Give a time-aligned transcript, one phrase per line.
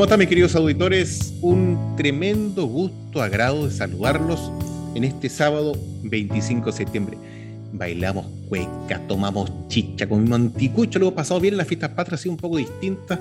[0.00, 1.34] ¿Cómo están mis queridos auditores?
[1.42, 4.50] Un tremendo gusto, agrado de saludarlos
[4.94, 7.18] en este sábado 25 de septiembre.
[7.74, 12.38] Bailamos cueca, tomamos chicha, comimos anticucho, hemos pasado bien en las fiestas patrias, así un
[12.38, 13.20] poco distintas.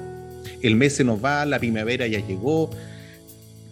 [0.61, 2.69] El mes se nos va, la primavera ya llegó.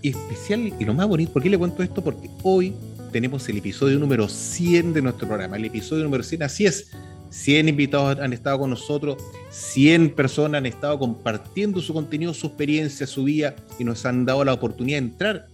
[0.03, 2.03] Especial, y lo más bonito, ¿por qué le cuento esto?
[2.03, 2.73] Porque hoy
[3.13, 5.55] tenemos el episodio número 100 de nuestro programa.
[5.55, 6.89] El episodio número 100, así es,
[7.29, 9.17] 100 invitados han estado con nosotros,
[9.49, 14.43] 100 personas han estado compartiendo su contenido, su experiencia, su vida y nos han dado
[14.43, 15.47] la oportunidad de entrar,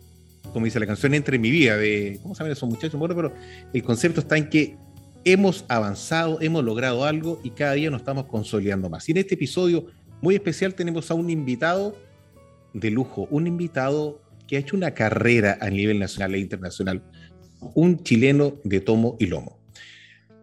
[0.52, 3.00] como dice la canción, entre mi vida, de, ¿cómo saben esos muchachos?
[3.00, 3.34] Bueno, pero
[3.74, 4.78] el concepto está en que
[5.26, 9.08] hemos avanzado, hemos logrado algo y cada día nos estamos consolidando más.
[9.08, 9.88] Y en este episodio
[10.22, 11.96] muy especial tenemos a un invitado
[12.74, 17.04] de lujo, un invitado que ha hecho una carrera a nivel nacional e internacional,
[17.74, 19.63] un chileno de tomo y lomo.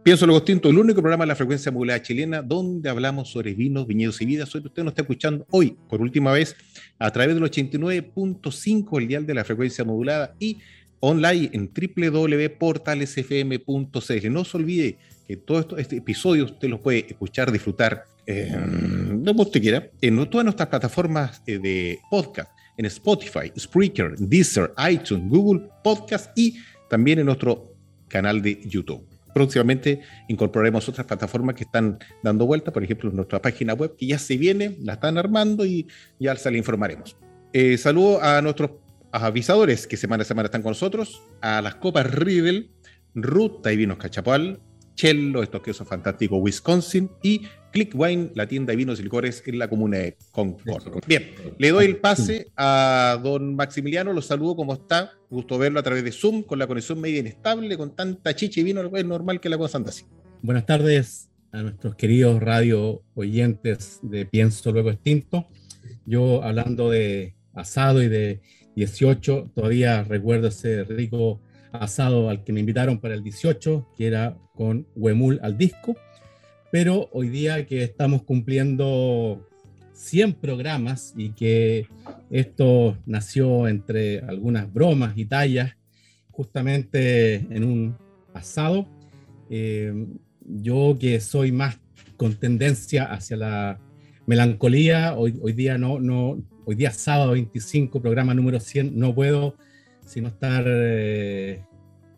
[0.02, 3.86] Pienso lo distinto, el único programa de la frecuencia modulada chilena donde hablamos sobre vinos,
[3.86, 4.54] viñedos y vidas.
[4.54, 6.56] Hoy usted nos está escuchando hoy, por última vez,
[6.98, 10.56] a través del 89.5, el dial de la frecuencia modulada y
[11.00, 14.32] online en www.portalesfm.cl.
[14.32, 14.96] No se olvide
[15.28, 20.30] que todo esto, este episodio usted lo puede escuchar, disfrutar, eh, donde usted quiera, en
[20.30, 26.56] todas nuestras plataformas eh, de podcast, en Spotify, Spreaker, Deezer, iTunes, Google Podcast y
[26.88, 27.74] también en nuestro
[28.08, 33.74] canal de YouTube próximamente incorporaremos otras plataformas que están dando vuelta, por ejemplo, nuestra página
[33.74, 35.86] web que ya se viene, la están armando y
[36.18, 37.16] ya se le informaremos.
[37.52, 38.70] Eh, saludo a nuestros
[39.12, 42.70] avisadores que semana a semana están con nosotros, a las copas Riddle,
[43.14, 44.60] Ruta y Vinos Cachapal,
[45.00, 47.40] Cello, estos quesos fantásticos Wisconsin y
[47.72, 51.02] Click Wine, la tienda de vinos y licores en la comuna de Concord.
[51.06, 55.12] Bien, le doy el pase a don Maximiliano, lo saludo, ¿cómo está?
[55.30, 58.64] Gusto verlo a través de Zoom, con la conexión media inestable, con tanta chicha y
[58.64, 60.04] vino, es normal que la cosa anda así.
[60.42, 65.48] Buenas tardes a nuestros queridos radio oyentes de Pienso Luego Extinto.
[66.04, 68.42] Yo hablando de asado y de
[68.76, 71.40] 18, todavía recuerdo ese rico
[71.72, 75.96] asado al que me invitaron para el 18, que era con Huemul al disco.
[76.72, 79.48] Pero hoy día que estamos cumpliendo
[79.92, 81.86] 100 programas y que
[82.30, 85.76] esto nació entre algunas bromas y tallas,
[86.30, 87.96] justamente en un
[88.32, 88.86] asado,
[89.50, 89.92] eh,
[90.42, 91.78] yo que soy más
[92.16, 93.78] con tendencia hacia la
[94.26, 99.56] melancolía, hoy, hoy día no, no, hoy día sábado 25, programa número 100, no puedo
[100.10, 101.62] sino estar eh,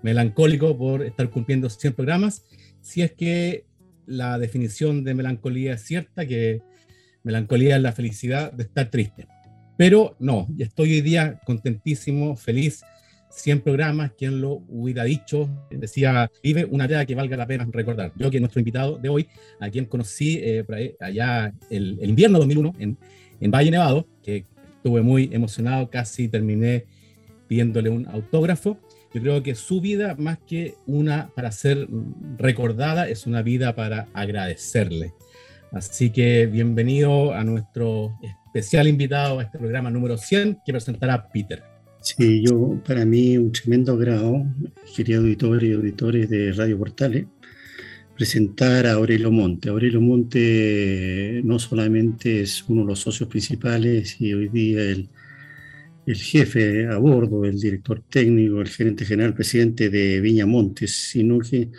[0.00, 2.46] melancólico por estar cumpliendo 100 programas,
[2.80, 3.66] si es que
[4.06, 6.62] la definición de melancolía es cierta, que
[7.22, 9.28] melancolía es la felicidad de estar triste.
[9.76, 12.82] Pero no, estoy hoy día contentísimo, feliz.
[13.34, 18.12] 100 programas, quien lo hubiera dicho, decía, vive una vida que valga la pena recordar.
[18.16, 19.26] Yo que nuestro invitado de hoy,
[19.58, 20.66] a quien conocí eh,
[21.00, 22.98] allá el, el, invierno 2001 en,
[23.40, 24.44] en Valle Nevado, que
[24.76, 26.84] estuve muy emocionado, casi terminé
[27.52, 28.78] pidiéndole un autógrafo.
[29.12, 31.86] Yo creo que su vida, más que una para ser
[32.38, 35.12] recordada, es una vida para agradecerle.
[35.70, 41.62] Así que bienvenido a nuestro especial invitado a este programa número 100 que presentará Peter.
[42.00, 44.46] Sí, yo, para mí, un tremendo grado,
[44.96, 47.26] querido auditores y auditores de Radio Portales,
[48.16, 49.68] presentar a Aurelio Monte.
[49.68, 55.10] Aurelio Monte no solamente es uno de los socios principales y hoy día el
[56.06, 61.38] el jefe a bordo, el director técnico, el gerente general, presidente de Viña Montes, sino
[61.38, 61.70] que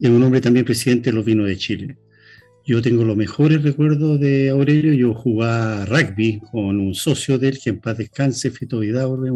[0.00, 1.96] es un hombre también presidente de los vinos de Chile.
[2.64, 4.92] Yo tengo los mejores recuerdos de Aurelio.
[4.92, 9.30] Yo jugaba rugby con un socio de él, que en paz descanse, Fito Vidaurre,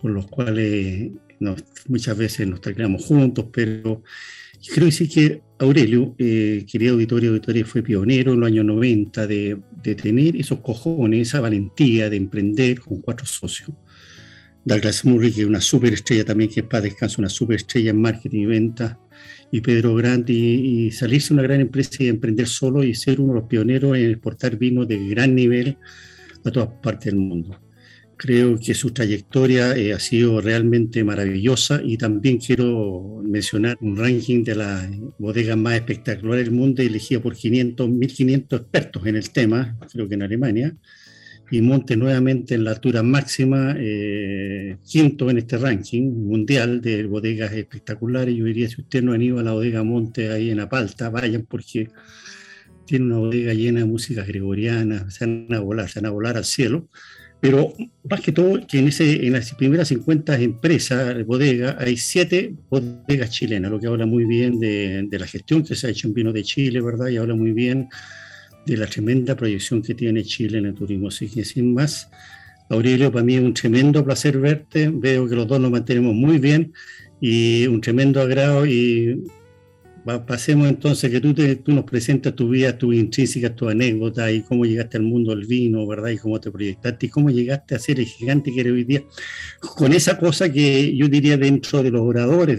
[0.00, 1.12] con los cuales
[1.88, 4.02] muchas veces nos traíamos juntos, pero
[4.72, 9.26] creo que sí que Aurelio, eh, querido auditorio, auditorio, fue pionero en los años 90
[9.26, 13.70] de, de, tener esos cojones, esa valentía de emprender con cuatro socios.
[14.64, 18.40] Douglas Murray, que es una superestrella también, que es para descanso, una superestrella en marketing
[18.40, 18.96] y ventas,
[19.50, 23.20] y Pedro Grant, y, y, salirse de una gran empresa y emprender solo y ser
[23.20, 25.78] uno de los pioneros en exportar vinos de gran nivel
[26.44, 27.65] a todas partes del mundo.
[28.18, 34.42] Creo que su trayectoria eh, ha sido realmente maravillosa y también quiero mencionar un ranking
[34.42, 39.76] de las bodegas más espectaculares del mundo elegido por 500, 1500 expertos en el tema,
[39.92, 40.74] creo que en Alemania,
[41.50, 47.52] y Monte nuevamente en la altura máxima, eh, quinto en este ranking mundial de bodegas
[47.52, 48.34] espectaculares.
[48.34, 51.46] Yo diría, si usted no han ido a la bodega Monte ahí en Apalta, vayan
[51.46, 51.88] porque
[52.84, 56.36] tiene una bodega llena de música gregoriana, se van a volar, se van a volar
[56.36, 56.88] al cielo.
[57.46, 57.72] Pero
[58.10, 63.70] más que todo, que en, ese, las primeras 50 empresas, bodegas, hay siete bodegas chilenas,
[63.70, 66.32] lo que habla muy bien de, de, la gestión que se ha hecho en vino
[66.32, 67.06] de Chile, ¿verdad?
[67.06, 67.88] Y habla muy bien
[68.66, 71.06] de la tremenda proyección que tiene Chile en el turismo.
[71.06, 72.10] Así que sin más,
[72.68, 74.90] Aurelio, para mí es un tremendo placer verte.
[74.92, 76.72] Veo que los dos nos mantenemos muy bien
[77.20, 79.22] y un tremendo agrado y
[80.26, 84.98] pasemos entonces que tú, nos presentas tu vida, tu intrínseca, tu anécdota y cómo llegaste
[84.98, 86.10] al mundo del vino, ¿verdad?
[86.10, 89.02] Y cómo te proyectaste y cómo llegaste a ser el gigante que eres hoy día.
[89.60, 92.56] Con esa cosa que yo diría dentro de los oradores,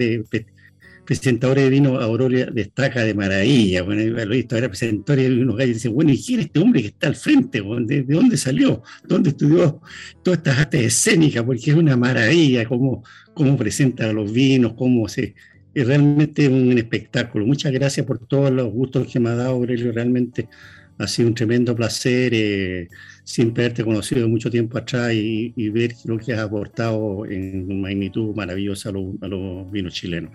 [1.05, 3.81] presentadores de vino, Aurora destaca de maravilla.
[3.83, 6.47] Bueno, lo he visto, era presentador de vino gallos y dice, bueno, ¿y quién es
[6.47, 7.61] este hombre que está al frente?
[7.61, 8.83] ¿De, dónde salió?
[9.07, 9.79] ¿Dónde estudió
[10.21, 11.43] todas estas artes escénicas?
[11.43, 13.03] Porque es una maravilla cómo,
[13.33, 15.33] cómo presenta los vinos, cómo se
[15.77, 17.45] es realmente un espectáculo.
[17.45, 19.91] Muchas gracias por todos los gustos que me ha dado, Aurelio.
[19.91, 20.49] Realmente
[20.97, 22.87] ha sido un tremendo placer, eh,
[23.23, 28.89] siempre haberte conocido mucho tiempo atrás y, ver lo que has aportado en magnitud maravillosa
[28.89, 30.31] a, los vinos chilenos.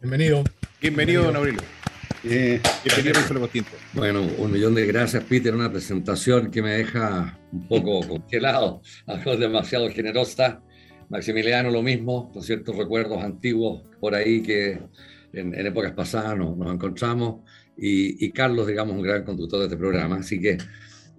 [0.00, 0.42] Bienvenido.
[0.80, 1.60] Bienvenido, don Aurelio.
[2.24, 3.20] Eh, Bienvenido,
[3.92, 5.54] Bueno, un millón de gracias, Peter.
[5.54, 10.62] Una presentación que me deja un poco congelado, algo demasiado generosa.
[11.08, 14.80] Maximiliano lo mismo, con ciertos recuerdos antiguos por ahí que
[15.32, 17.40] en, épocas pasadas nos, encontramos.
[17.76, 20.16] Y, Carlos, digamos, un gran conductor de este programa.
[20.16, 20.58] Así que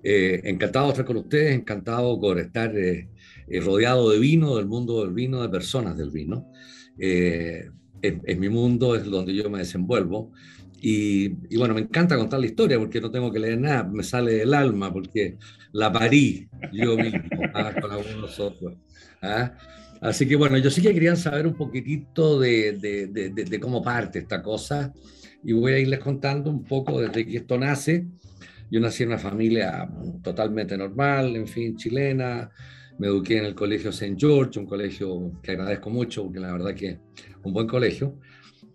[0.04, 3.10] eh, encantado de estar con ustedes, encantado por estar eh,
[3.48, 6.52] eh, rodeado de vino, del mundo del vino, de personas del vino.
[6.98, 10.32] Es, mi mundo, es donde yo me desenvuelvo.
[10.82, 14.04] Y, y, bueno, me encanta contar la historia porque no tengo que leer nada, me
[14.04, 15.38] sale del alma porque
[15.72, 17.20] la parí yo mismo
[17.54, 17.74] ¿ah?
[17.82, 18.76] con algunos otros.
[19.22, 19.54] ¿Ah?
[20.02, 23.82] Así que bueno, yo sí que querían saber un poquitito de, de, de, de, cómo
[23.82, 24.94] parte esta cosa
[25.44, 28.06] y voy a irles contando un poco desde que esto nace.
[28.70, 29.90] Yo nací en una familia
[30.24, 32.50] totalmente normal, en fin, chilena.
[32.98, 34.16] Me eduqué en el colegio St.
[34.18, 37.00] George, un colegio que agradezco mucho, porque la verdad que es
[37.44, 38.20] un buen colegio,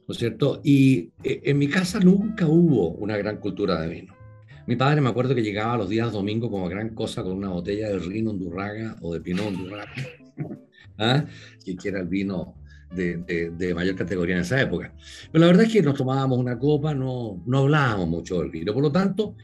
[0.07, 0.61] ¿no es cierto?
[0.65, 4.15] Y eh, en mi casa nunca hubo una gran cultura de vino.
[4.67, 7.89] Mi padre me acuerdo que llegaba los días domingos como gran cosa con una botella
[7.89, 9.93] de Rino Undurraga o de Pinot Undurraga
[10.99, 11.25] ¿ah?
[11.65, 12.55] que, era el vino
[12.95, 14.93] de, de, mayor categoría en esa época.
[15.31, 18.73] Pero la verdad es que nos tomábamos una copa, no, no hablábamos mucho del vino.
[18.73, 19.37] Por lo tanto,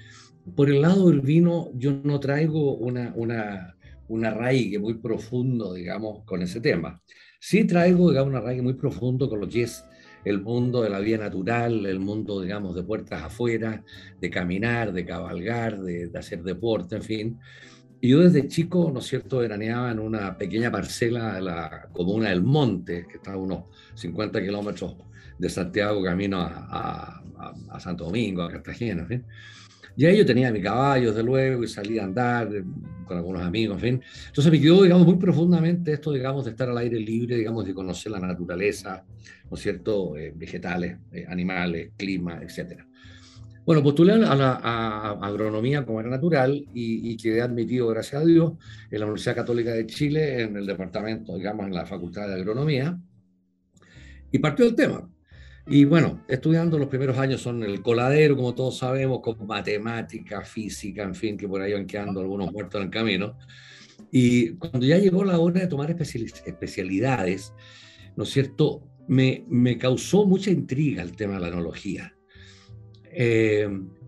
[0.55, 3.77] por el lado del vino, yo no traigo una, una,
[4.09, 7.01] una arraigue muy profundo, digamos, con ese tema.
[7.41, 9.85] Sí traigo, digamos, un arraigue muy profundo con lo que es
[10.25, 13.85] el mundo de la vida natural, el mundo, digamos, de puertas afuera,
[14.21, 17.39] de caminar, de cabalgar, de, de hacer deporte, en fin.
[18.01, 22.29] Y yo desde chico, ¿no es cierto?, veraneaba en una pequeña parcela de la comuna
[22.31, 23.65] del Monte, que está a unos
[23.95, 24.97] 50 kilómetros
[25.39, 27.23] de Santiago, camino a,
[27.71, 29.21] a, Santo Domingo, a Cartagena, ¿sí?
[29.99, 32.51] Y ahí yo tenía mi caballo, desde luego, y salía a andar
[33.07, 34.03] con algunos amigos, en fin.
[34.27, 37.73] Entonces me quedó, digamos, muy profundamente esto, digamos, de estar al aire libre, digamos, de
[37.73, 39.05] conocer la naturaleza,
[39.50, 42.87] ¿no es cierto?, eh, vegetales, eh, animales, clima, etcétera.
[43.66, 44.52] Bueno, postulé a la
[45.20, 48.52] agronomía como era natural y, y, quedé admitido, gracias a Dios,
[48.92, 52.96] en la Universidad Católica de Chile, en el departamento, digamos, en la Facultad de Agronomía.
[54.30, 55.11] Y partió el tema.
[55.66, 61.02] Y bueno, estudiando los primeros años son el coladero, como todos sabemos, con matemática, física,
[61.02, 63.37] en fin, que por ahí van quedando algunos muertos en el camino.
[64.12, 67.52] Y cuando ya llegó la hora de tomar especialidades,
[68.14, 68.82] ¿no es cierto?
[69.08, 72.15] Me, me causó mucha intriga el tema de la enología
[73.18, 73.66] eh,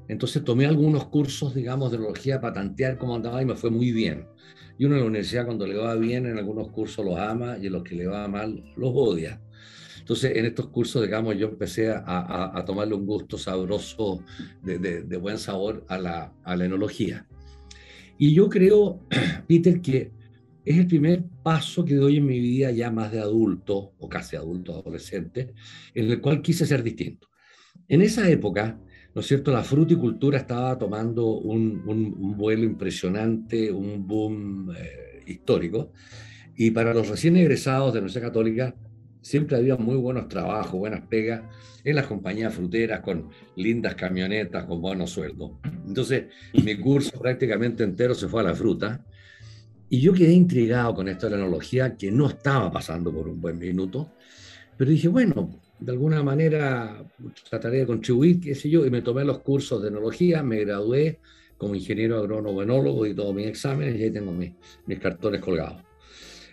[0.08, 3.90] entonces tomé algunos cursos, digamos, de enología para tantear cómo andaba y me fue muy
[3.90, 4.26] bien.
[4.78, 7.66] Y uno en la universidad cuando le va bien en algunos cursos los ama y
[7.66, 9.40] en los que le va mal los odia.
[9.98, 12.02] Entonces en estos cursos, digamos, yo empecé a,
[12.54, 14.22] a, tomarle un gusto sabroso
[14.62, 17.26] de, de, buen sabor a la, a la enología.
[18.18, 19.00] Y yo creo,
[19.46, 20.12] Peter, que
[20.64, 24.36] es el primer paso que doy en mi vida ya más de adulto, o casi
[24.36, 25.54] adulto, adolescente,
[25.94, 27.28] en el cual quise ser distinto.
[27.88, 28.80] En esa época,
[29.18, 29.50] ¿no es cierto?
[29.50, 35.90] La fruticultura estaba tomando un, un, vuelo impresionante, un boom eh, histórico.
[36.54, 38.76] Y para los recién egresados de Universidad Católica,
[39.20, 41.42] siempre había muy buenos trabajos, buenas pegas
[41.82, 45.50] en las compañías fruteras, con lindas camionetas, con buenos sueldos.
[45.84, 49.04] Entonces, mi curso prácticamente entero se fue a la fruta.
[49.88, 53.40] Y yo quedé intrigado con esto de la enología, que no estaba pasando por un
[53.40, 54.12] buen minuto,
[54.76, 57.04] pero dije, bueno, de alguna manera
[57.48, 61.18] trataré de contribuir, qué sé yo, y me tomé los cursos de enología, me gradué
[61.56, 64.52] como ingeniero agrónomo enólogo y todos mis exámenes, y ahí tengo mis,
[64.86, 65.82] mis cartones colgados.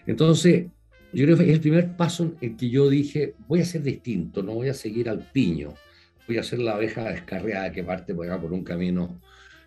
[0.08, 0.68] Entonces,
[1.14, 4.44] yo creo que es el primer paso en que yo dije, voy a ser distinto,
[4.44, 5.74] no voy a seguir al piño,
[6.28, 9.22] voy a ser la abeja descarriada que parte por, un camino,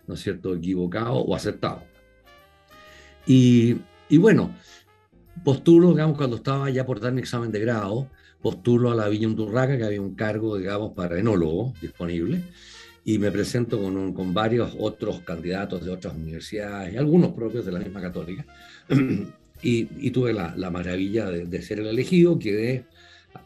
[0.06, 1.82] ¿no es cierto?, equivocado o aceptado.
[3.26, 3.76] Y,
[4.08, 4.54] y bueno,
[5.44, 8.08] postulo, digamos, cuando estaba ya por dar mi examen de grado,
[8.42, 12.42] postulo a la Villa Undurraca, que había un cargo, digamos, para enólogo disponible,
[13.04, 17.72] y me presento con, con varios otros candidatos de otras universidades, y algunos propios de
[17.72, 18.44] la misma católica,
[19.62, 22.84] y, y tuve la, la maravilla de, de, ser el elegido, quedé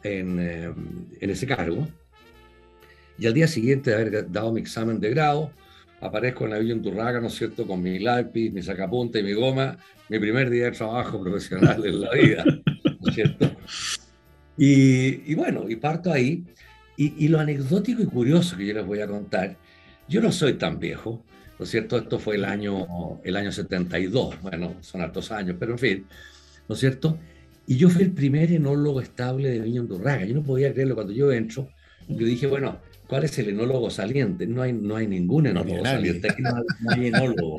[0.03, 0.73] en, eh,
[1.21, 1.87] en ese cargo,
[3.17, 5.51] y al día siguiente de haber dado mi examen de grado,
[6.01, 9.33] aparezco en la Villa Undurraca, ¿no es cierto?, con mi lápiz, mi sacapunta y mi
[9.33, 9.77] goma,
[10.09, 13.51] mi primer día de trabajo profesional en la vida, ¿no es cierto?
[14.57, 16.43] Y, y, bueno, y parto ahí.
[16.95, 19.57] Y, y, lo anecdótico y curioso que yo les voy a contar,
[20.07, 21.23] yo no soy tan viejo,
[21.57, 21.97] ¿no es cierto?
[21.97, 26.05] Esto fue el año, el año 72, bueno, son hartos años, pero en fin,
[26.69, 27.17] ¿no es cierto?
[27.65, 30.25] Y yo fui el primer enólogo estable de Viña Undurraga.
[30.25, 31.69] Yo no podía creerlo cuando yo entro.
[32.09, 34.45] Yo dije, bueno, ¿cuál es el enólogo saliente?
[34.45, 37.57] No hay, no hay ningún enólogo no saliente, aquí no, no hay enólogo.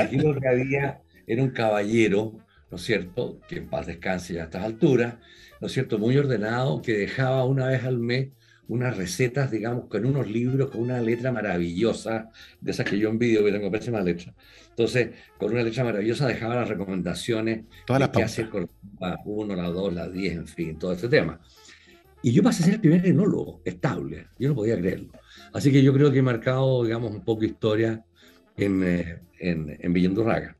[0.00, 2.38] Aquí lo que había era un caballero,
[2.70, 5.16] ¿no es cierto?, que en paz descanse ya a estas alturas,
[5.60, 8.28] ¿no es cierto?, muy ordenado, que dejaba una vez al mes
[8.68, 13.44] unas recetas, digamos, con unos libros, con una letra maravillosa, de esas que yo envidio,
[13.44, 14.34] que tengo pésima letra.
[14.68, 19.18] Entonces, con una letra maravillosa dejaba las recomendaciones Todas las de qué hacer con la
[19.24, 21.40] 1, la 2, la 10, en fin, todo este tema.
[22.22, 25.12] Y yo pasé a ser el primer enólogo estable, yo no podía creerlo.
[25.52, 28.04] Así que yo creo que he marcado, digamos, un poco historia
[28.56, 30.56] en, eh, en, en Villendurraga.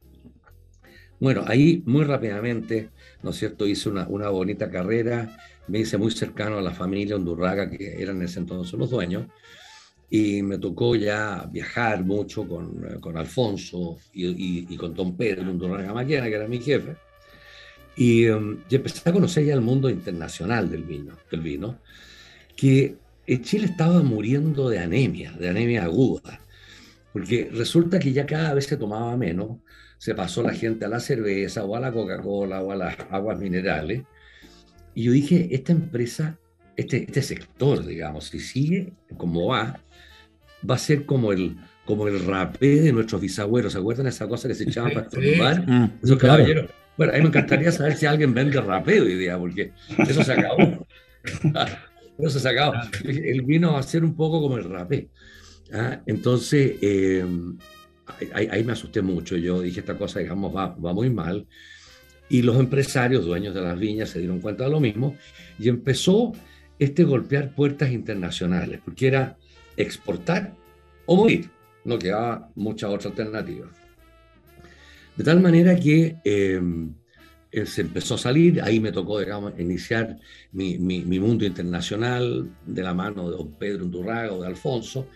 [1.20, 2.90] Bueno, ahí muy rápidamente,
[3.22, 3.66] ¿no es cierto?
[3.66, 8.16] Hice una, una, bonita carrera, me hice muy cercano a la familia Undurraga, que eran
[8.16, 9.26] en ese entonces los dueños,
[10.10, 15.50] y me tocó ya viajar mucho con, con Alfonso y, y, y, con Don Pedro
[15.50, 16.96] Undurraga Maquena, que era mi jefe,
[17.96, 21.78] y, um, y, empecé a conocer ya el mundo internacional del vino, del vino,
[22.56, 22.96] que
[23.42, 26.40] Chile estaba muriendo de anemia, de anemia aguda,
[27.12, 29.58] porque resulta que ya cada vez se tomaba menos,
[29.98, 33.38] se pasó la gente a la cerveza o a la Coca-Cola o a las aguas
[33.38, 34.02] minerales.
[34.94, 36.38] Y yo dije, esta empresa,
[36.76, 39.80] este, este sector, digamos, si sigue como va,
[40.68, 43.72] va a ser como el, como el rapé de nuestros bisabuelos.
[43.72, 45.64] ¿Se acuerdan de esa cosa que se echaban para estornudar?
[45.66, 46.36] Sí, Esos claro.
[46.38, 46.70] caballeros.
[46.96, 49.72] Bueno, a mí me encantaría saber si alguien vende rapé hoy día, porque
[50.08, 50.86] eso se acabó.
[52.18, 52.74] eso se acabó.
[53.04, 55.08] El vino va a ser un poco como el rapé.
[55.72, 56.00] ¿Ah?
[56.06, 57.24] Entonces, eh,
[58.32, 59.36] ahí, ahí, me asusté mucho.
[59.36, 61.46] Yo dije, esta cosa, digamos, va, va muy mal.
[62.28, 65.16] Y los empresarios, dueños de las viñas, se dieron cuenta de lo mismo.
[65.58, 66.32] Y empezó
[66.78, 69.36] este golpear puertas internacionales, porque era
[69.76, 70.54] exportar
[71.06, 71.50] o morir.
[71.84, 73.68] No quedaba mucha otra alternativa.
[75.16, 76.60] De tal manera que eh,
[77.64, 80.16] se empezó a salir, ahí me tocó, digamos, iniciar
[80.52, 85.08] mi, mi, mi mundo internacional de la mano de don Pedro Undurraga o de Alfonso,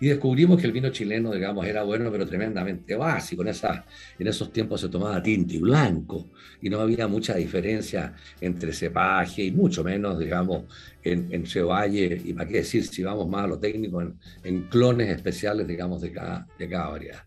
[0.00, 3.42] y descubrimos que el vino chileno, digamos, era bueno, pero tremendamente básico.
[3.42, 3.84] En, esa,
[4.18, 6.30] en esos tiempos se tomaba tinto y blanco
[6.62, 10.64] y no había mucha diferencia entre cepaje y mucho menos, digamos,
[11.02, 14.62] en, en ceballe y, para qué decir, si vamos más a lo técnico, en, en
[14.68, 17.22] clones especiales, digamos, de cada, de cada variedad.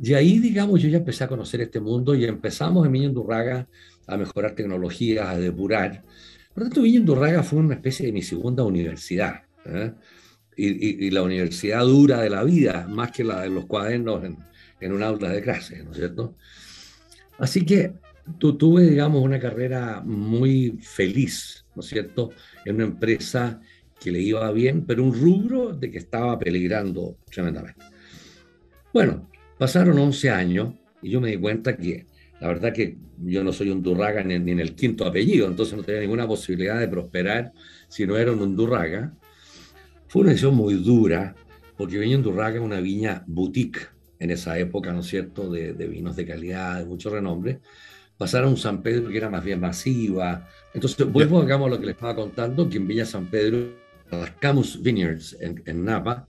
[0.00, 3.66] Y ahí, digamos, yo ya empecé a conocer este mundo y empezamos en Viña Undurraga
[4.06, 6.02] a mejorar tecnologías, a depurar.
[6.54, 9.42] Por lo tanto, Viña Undurraga fue una especie de mi segunda universidad.
[9.66, 9.92] ¿eh?
[10.58, 14.24] Y, y, y, la universidad dura de la vida, más que la de los cuadernos
[14.24, 14.36] en,
[14.80, 16.34] en un aula de clase, ¿no es cierto?
[17.38, 17.92] Así que
[18.38, 22.30] tu, tuve, digamos, una carrera muy feliz, ¿no es cierto?
[22.64, 23.60] En una empresa
[24.00, 27.84] que le iba bien, pero un rubro de que estaba peligrando tremendamente.
[28.92, 32.06] Bueno, pasaron 11 años y yo me di cuenta que
[32.40, 35.82] la verdad que yo no soy un Durraga ni, en el quinto apellido, entonces no
[35.82, 37.52] tenía ninguna posibilidad de prosperar
[37.88, 39.12] si no era un Undurraga.
[40.08, 41.34] Fue una decisión muy dura,
[41.76, 43.88] porque Viña Undurraga es una viña boutique
[44.18, 47.60] en esa época, ¿no es cierto?, de, de, vinos de calidad, de mucho renombre.
[48.16, 50.48] Pasar a un San Pedro que era más bien masiva.
[50.74, 53.76] Entonces, vuelvo, digamos, a lo que les estaba contando, que en Villa San Pedro,
[54.10, 56.26] las Camus Vineyards en, en Napa,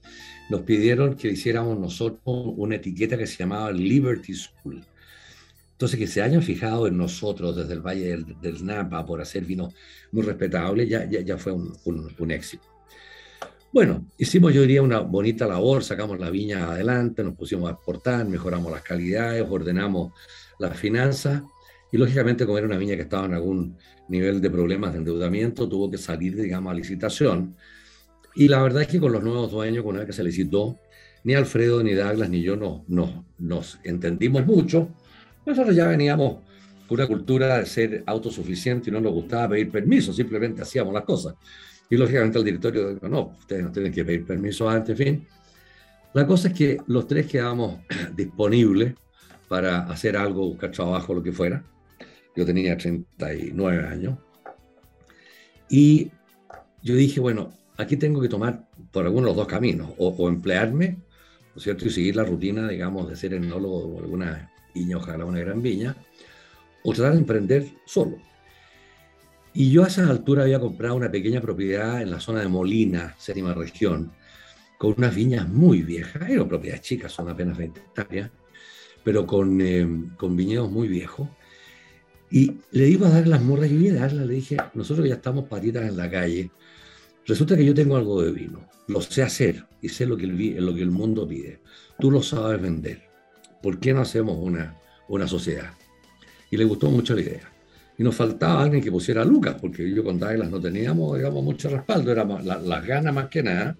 [0.50, 4.84] nos pidieron que hiciéramos nosotros una etiqueta que se llamaba Liberty School.
[5.72, 9.46] Entonces, que se hayan fijado en nosotros desde el Valle del, del Napa por hacer
[9.46, 9.72] vino
[10.12, 12.69] muy respetable, ya, ya, ya fue un, un, un, éxito.
[13.72, 18.26] Bueno, hicimos, yo diría, una bonita labor, sacamos la viña adelante, nos pusimos a exportar,
[18.26, 20.12] mejoramos las calidades, ordenamos
[20.58, 21.44] las finanzas,
[21.92, 23.76] y lógicamente como era una viña que estaba en algún
[24.08, 27.54] nivel de problemas de endeudamiento, tuvo que salir, digamos, a licitación.
[28.34, 30.76] Y la verdad es que con los nuevos dueños, con una vez que se licitó,
[31.22, 34.88] ni Alfredo, ni Douglas, ni yo no, no, nos entendimos mucho.
[35.46, 36.38] Nosotros ya veníamos
[36.88, 41.04] con una cultura de ser autosuficiente y no nos gustaba pedir permiso, simplemente hacíamos las
[41.04, 41.36] cosas.
[41.90, 45.28] Y lógicamente el directorio dijo, no, ustedes no tienen que pedir permiso antes, en fin.
[46.14, 47.80] La cosa es que los tres quedamos
[48.16, 48.94] disponibles
[49.48, 51.64] para hacer algo, buscar trabajo, lo que fuera.
[52.36, 54.18] Yo tenía 39 años.
[55.68, 56.12] Y
[56.82, 60.90] yo dije, bueno, aquí tengo que tomar por alguno de los dos caminos, o, emplearme,
[60.90, 65.24] ¿no es cierto?, y seguir la rutina, digamos, de ser enólogo de alguna viña, ojalá
[65.24, 65.96] una gran viña,
[66.84, 68.18] o tratar de emprender solo.
[69.52, 73.16] Y yo a esa altura había comprado una pequeña propiedad en la zona de Molina,
[73.18, 74.12] séptima región,
[74.78, 78.30] con unas viñas muy viejas, eran propiedades chicas, son apenas 20 hectáreas,
[79.02, 81.28] pero con, eh, con viñedos muy viejos.
[82.30, 85.14] Y le digo a dar las morras, y voy a darla, le dije, nosotros ya
[85.14, 86.50] estamos patitas en la calle,
[87.26, 90.64] resulta que yo tengo algo de vino, lo sé hacer y sé lo que el,
[90.64, 91.60] lo que el mundo pide,
[91.98, 93.02] tú lo sabes vender,
[93.60, 94.76] ¿por qué no hacemos una,
[95.08, 95.72] una sociedad?
[96.52, 97.49] Y le gustó mucho la idea
[98.00, 101.68] y nos faltaba alguien que pusiera Lucas, porque yo con Douglas no teníamos, digamos, mucho
[101.68, 103.76] respaldo, éramos las ganas más que nada,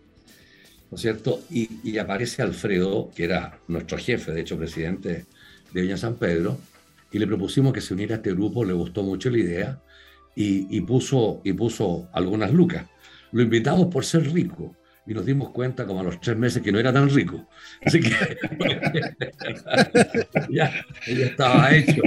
[0.91, 1.41] ¿no es cierto?
[1.49, 5.25] Y, aparece Alfredo, que era nuestro jefe, de hecho, presidente
[5.73, 6.59] de Viña San Pedro,
[7.11, 9.81] y le propusimos que se uniera a este grupo, le gustó mucho la idea,
[10.37, 12.85] y, puso, y puso algunas lucas.
[13.33, 16.71] Lo invitamos por ser rico, y nos dimos cuenta como a los tres meses que
[16.71, 17.49] no era tan rico.
[17.87, 18.11] Así que
[20.51, 20.71] ya,
[21.07, 22.03] ya, estaba hecho,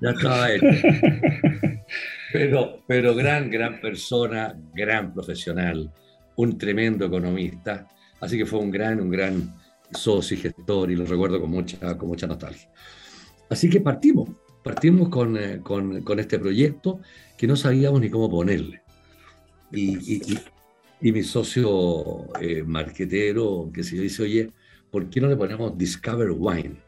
[0.00, 0.66] ya estaba hecho.
[2.32, 5.92] Pero, pero gran, gran persona, gran profesional,
[6.36, 7.88] un tremendo economista.
[8.20, 9.54] Así que fue un gran, un gran
[9.92, 12.68] socio y gestor y lo recuerdo con mucha, con mucha nostalgia.
[13.48, 14.28] Así que partimos,
[14.62, 17.00] partimos con, eh, con, con este proyecto
[17.36, 18.82] que no sabíamos ni cómo ponerle.
[19.72, 20.38] Y, y,
[21.00, 24.50] y mi socio eh, marquetero, que se dice, oye,
[24.90, 26.85] ¿por qué no le ponemos Discover Wine?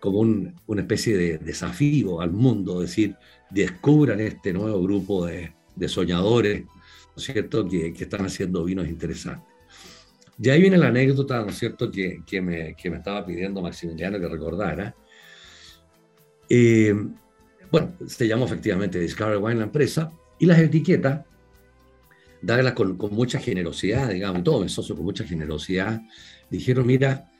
[0.00, 3.16] Como un, una especie de desafío al mundo, decir,
[3.50, 8.88] descubran este nuevo grupo de, de soñadores, ¿no es cierto?, que, que, están haciendo vinos
[8.88, 9.52] interesantes.
[10.38, 13.62] Y ahí viene la anécdota, ¿no es cierto?, que, que, me, que me estaba pidiendo
[13.62, 14.94] Maximiliano que recordara.
[16.48, 16.94] Eh,
[17.70, 21.24] bueno, se llamó efectivamente Discover Wine la empresa, y las etiquetas
[22.42, 26.02] darlas con, con, mucha generosidad, digamos, todos mis socios con mucha generosidad,
[26.50, 27.30] dijeron, mira,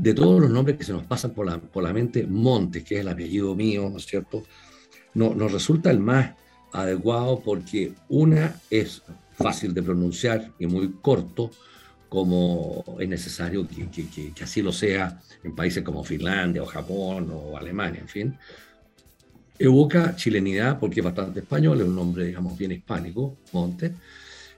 [0.00, 2.96] de todos los nombres que se nos pasan por la, por la mente, Montes, que
[2.96, 4.44] es el apellido mío, ¿no es cierto?
[5.14, 6.34] No, nos resulta el más
[6.72, 11.50] adecuado porque una es fácil de pronunciar y muy corto,
[12.08, 17.30] como es necesario que, que, que, así lo sea en países como Finlandia o Japón
[17.32, 18.38] o Alemania, en fin.
[19.58, 23.92] Evoca chilenidad porque es bastante español, es un nombre, digamos, bien hispánico, Montes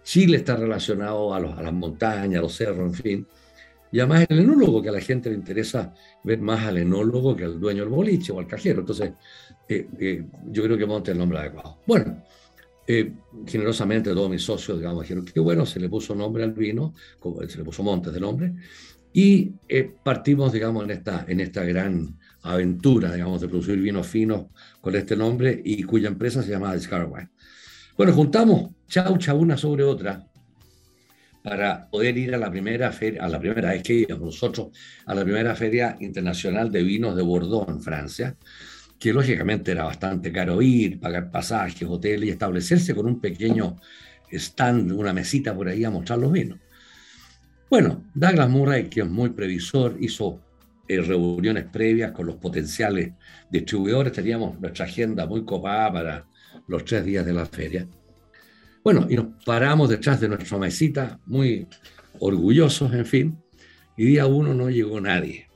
[0.05, 3.27] Chile está relacionado a, a las montañas, a los cerros, en fin.
[3.93, 7.45] Y además el enólogo, que a la gente le interesa ver más al enólogo que
[7.45, 8.81] al dueño del boliche o al cajero.
[8.81, 9.13] Entonces,
[9.69, 11.79] eh, eh, yo creo que Monte es el nombre adecuado.
[11.87, 12.25] Bueno,
[12.87, 13.13] eh,
[13.47, 16.95] generosamente todos mis socios, digamos, dijeron que bueno, se le puso nombre al vino,
[17.47, 18.55] se le puso Montes de nombre,
[19.13, 19.53] y
[20.03, 24.47] partimos, digamos, en esta, en esta gran aventura, digamos, de producir vinos finos
[24.81, 27.29] con este nombre y cuya empresa se llama Discover Wine.
[27.95, 30.32] Bueno, juntamos chau, chau, una sobre otra
[31.43, 34.69] para poder ir a la primera feria, a la primera vez que íbamos nosotros,
[35.07, 38.37] a la primera feria internacional de vinos de Bordeaux en Francia,
[38.99, 43.77] que lógicamente era bastante caro ir, pagar pasajes, hoteles y establecerse con un pequeño
[44.31, 46.59] stand, una mesita por ahí a mostrar los vinos.
[47.69, 50.41] Bueno, Douglas Murray, que es muy previsor, hizo
[50.87, 53.13] eh, reuniones previas con los potenciales
[53.51, 56.27] distribuidores, teníamos nuestra agenda muy copada para
[56.69, 57.87] los tres días de la feria.
[58.85, 61.67] Bueno, y nos paramos detrás de nuestra mesita, muy
[62.19, 63.39] orgullosos, en fin,
[63.97, 65.49] y día uno no llegó nadie.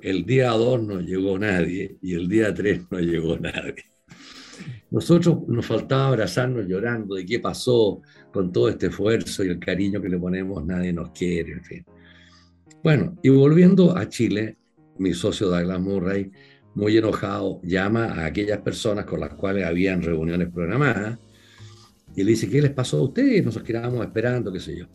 [0.00, 3.84] El día dos no llegó nadie y el día tres no llegó nadie.
[4.90, 10.00] Nosotros nos faltaba abrazarnos llorando de qué pasó con todo este esfuerzo y el cariño
[10.00, 11.84] que le ponemos, nadie nos quiere, en fin.
[12.84, 14.58] Bueno, y volviendo a Chile,
[14.98, 16.30] mi socio Douglas Murray
[16.74, 21.18] muy enojado, llama a aquellas personas con las cuales habían reuniones programadas
[22.16, 23.44] y le dice, ¿qué les pasó a ustedes?
[23.44, 24.86] Nosotros quedábamos esperando, qué sé yo.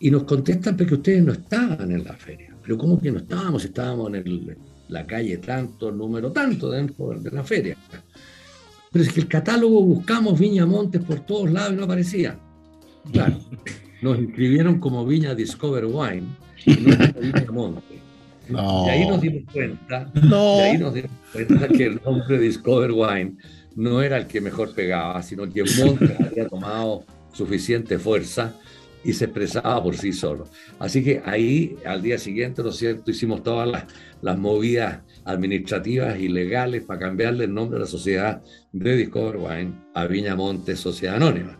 [0.00, 2.54] Y nos contestan que ustedes no estaban en la feria.
[2.62, 3.64] Pero ¿cómo que no estábamos?
[3.64, 4.56] Estábamos en
[4.88, 7.76] la calle tanto, número tanto dentro de la feria.
[8.90, 12.38] Pero es que el catálogo buscamos Viña Montes por todos lados y no aparecía.
[13.12, 13.38] Claro,
[14.02, 16.24] nos inscribieron como Viña Discover Wine
[16.64, 17.98] y no Viña Montes.
[18.48, 23.36] Y ahí nos dimos cuenta, y ahí nos dimos cuenta que el nombre Discover Wine
[23.76, 28.54] no era el que mejor pegaba, sino que Montes había tomado suficiente fuerza
[29.04, 30.48] y se expresaba por sí solo.
[30.78, 33.84] Así que ahí, al día siguiente, ¿no es cierto?, hicimos todas
[34.22, 39.72] las, movidas administrativas y legales para cambiarle el nombre de la sociedad de Discover Wine
[39.92, 41.58] a Viña Montes Sociedad Anónima.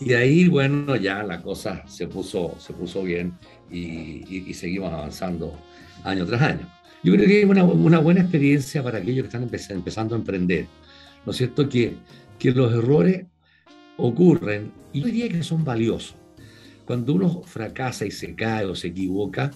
[0.00, 3.34] Y ahí, bueno, ya la cosa se puso, se puso bien
[3.70, 5.58] y, seguimos avanzando
[6.04, 6.68] año tras año.
[7.02, 10.66] Yo creo que es una, una buena experiencia para aquellos que están empezando a emprender.
[11.26, 11.68] ¿No es cierto?
[11.68, 11.94] Que,
[12.38, 13.26] que los errores
[13.98, 16.16] ocurren y yo diría que son valiosos
[16.86, 19.50] cuando uno fracasa y se cae o se equivoca,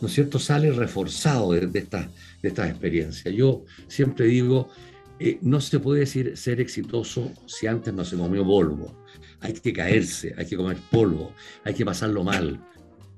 [0.00, 2.08] ¿no es cierto?, sale reforzado de, de estas
[2.40, 3.34] de esta experiencias.
[3.34, 4.70] Yo siempre digo,
[5.18, 9.04] eh, no se puede decir ser exitoso si antes no se comió polvo.
[9.40, 11.32] Hay que caerse, hay que comer polvo,
[11.64, 12.64] hay que pasarlo mal.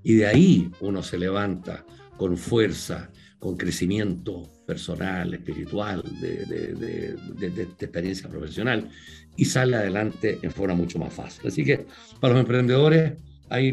[0.03, 1.85] Y de ahí uno se levanta
[2.17, 8.89] con fuerza, con crecimiento personal, espiritual, de, de, de, experiencia profesional,
[9.37, 11.47] y sale adelante en forma mucho más fácil.
[11.47, 11.87] Así que
[12.21, 13.13] para los emprendedores,
[13.51, 13.71] ahí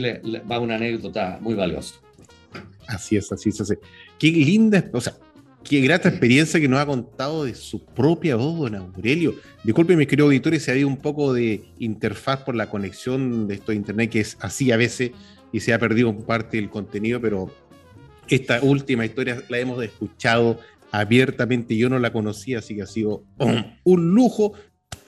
[0.49, 1.95] va una anécdota muy valiosa.
[2.87, 3.61] Así es, así es.
[3.61, 3.75] Así.
[4.17, 5.13] Qué linda, o sea,
[5.63, 9.35] qué grata experiencia que nos ha contado de su propia voz, don Aurelio.
[9.63, 13.55] Disculpe, mis queridos auditores, si ha habido un poco de interfaz por la conexión de
[13.55, 15.11] esto de internet, que es así a veces,
[15.53, 17.49] y se ha perdido parte del contenido, pero
[18.29, 20.59] esta última historia la hemos escuchado
[20.91, 23.23] abiertamente, yo no la conocía, así que ha sido
[23.83, 24.53] un lujo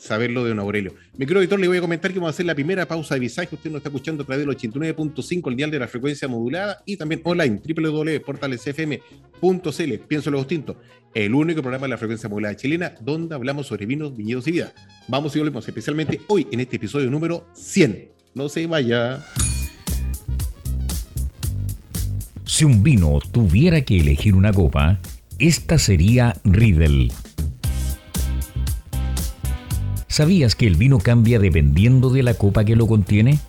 [0.01, 0.95] saberlo de don Aurelio.
[1.15, 3.19] Mi querido editor, le voy a comentar que vamos a hacer la primera pausa de
[3.19, 3.53] visaje.
[3.53, 6.97] Usted nos está escuchando a través del 89.5, el dial de la frecuencia modulada, y
[6.97, 9.93] también online, www.portalesfm.cl.
[10.07, 10.77] Pienso lo distinto,
[11.13, 14.73] el único programa de la frecuencia modulada chilena donde hablamos sobre vinos, viñedos y vida.
[15.07, 18.09] Vamos y volvemos, especialmente hoy en este episodio número 100.
[18.33, 19.23] No se vaya.
[22.45, 24.99] Si un vino tuviera que elegir una copa,
[25.41, 27.11] esta sería Riedel
[30.07, 33.39] ¿Sabías que el vino cambia dependiendo de la copa que lo contiene?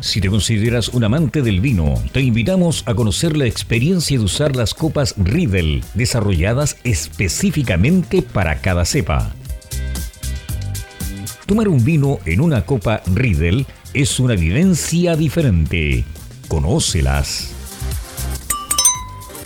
[0.00, 4.56] Si te consideras un amante del vino, te invitamos a conocer la experiencia de usar
[4.56, 9.32] las copas Riedel, desarrolladas específicamente para cada cepa.
[11.46, 16.04] Tomar un vino en una copa Riedel es una vivencia diferente.
[16.48, 17.53] Conócelas.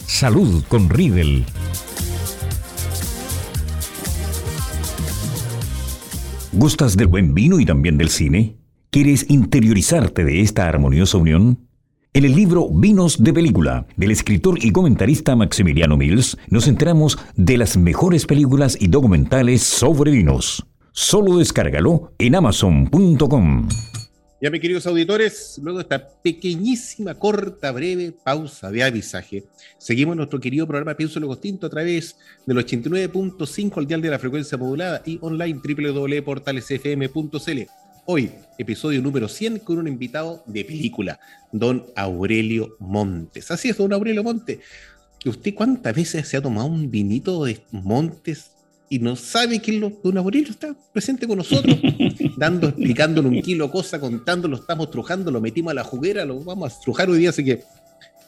[0.09, 1.45] Salud con Riedel.
[6.51, 8.57] ¿Gustas del buen vino y también del cine?
[8.91, 11.69] ¿Quieres interiorizarte de esta armoniosa unión?
[12.15, 17.59] En el libro Vinos de Película, del escritor y comentarista Maximiliano Mills, nos enteramos de
[17.59, 20.67] las mejores películas y documentales sobre vinos.
[20.91, 23.69] Solo descárgalo en amazon.com.
[24.41, 29.43] Ya, mis queridos auditores, luego de esta pequeñísima, corta, breve pausa de avisaje,
[29.79, 34.19] seguimos nuestro querido programa Pienso lo Costinto a través del 89.5 al dial de la
[34.21, 37.63] frecuencia modulada y online www.portalesfm.cl.
[38.07, 41.19] Hoy, episodio número 100 con un invitado de película,
[41.51, 43.51] don Aurelio Montes.
[43.51, 44.61] Así es, don Aurelio Montes.
[45.27, 48.53] ¿Usted cuántas veces se ha tomado un vinito de Montes
[48.89, 51.77] y no sabe que lo, don Aurelio está presente con nosotros,
[52.37, 56.73] dando, explicándole un kilo cosa, contándolo, estamos trujando, lo metimos a la juguera, lo vamos
[56.73, 57.63] a trujar hoy día, así que,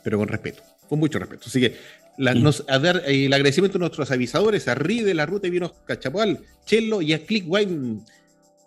[0.03, 1.45] pero con respeto, con mucho respeto.
[1.47, 1.77] Así que
[2.19, 5.73] nos, a dar eh, el agradecimiento a nuestros avisadores, a de la Ruta de Vinos
[5.87, 8.01] Cachapual, Chelo y a Click Wine.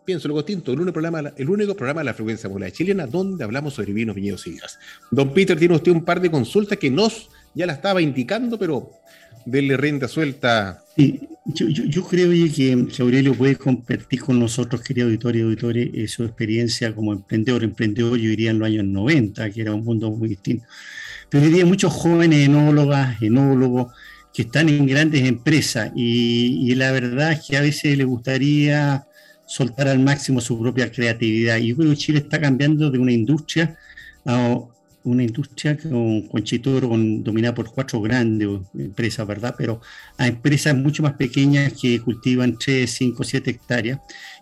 [0.05, 3.43] Pienso lo distinto, el único programa, el único programa de la frecuencia modulada chilena donde
[3.43, 4.77] hablamos sobre vinos, viñedos y vidas.
[5.11, 8.91] Don Peter tiene usted un par de consultas que nos ya la estaba indicando, pero
[9.45, 10.83] denle renta suelta.
[10.95, 16.23] Sí, yo, creo que, Aurelio puede compartir con nosotros, queridos auditores y auditores, eh, su
[16.23, 17.63] experiencia como emprendedor.
[17.63, 20.65] Emprendedor, yo diría en los años 90, que era un mundo muy distinto.
[21.29, 23.91] Pero hoy día muchos jóvenes enólogas, enólogos,
[24.33, 29.05] que están en grandes empresas y, la verdad es que a veces les gustaría
[29.45, 31.57] soltar al máximo su propia creatividad.
[31.57, 33.77] Y yo creo que Chile está cambiando de una industria
[34.25, 34.59] a,
[35.03, 39.55] una industria con, con Chitoro con, dominada por cuatro grandes empresas, ¿verdad?
[39.57, 39.81] Pero
[40.17, 43.99] a empresas mucho más pequeñas que cultivan 3, 5, 7 hectáreas.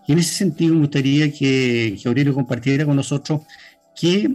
[0.08, 3.42] Y en ese sentido me gustaría que, que Aurelio compartiera con nosotros
[4.00, 4.30] qué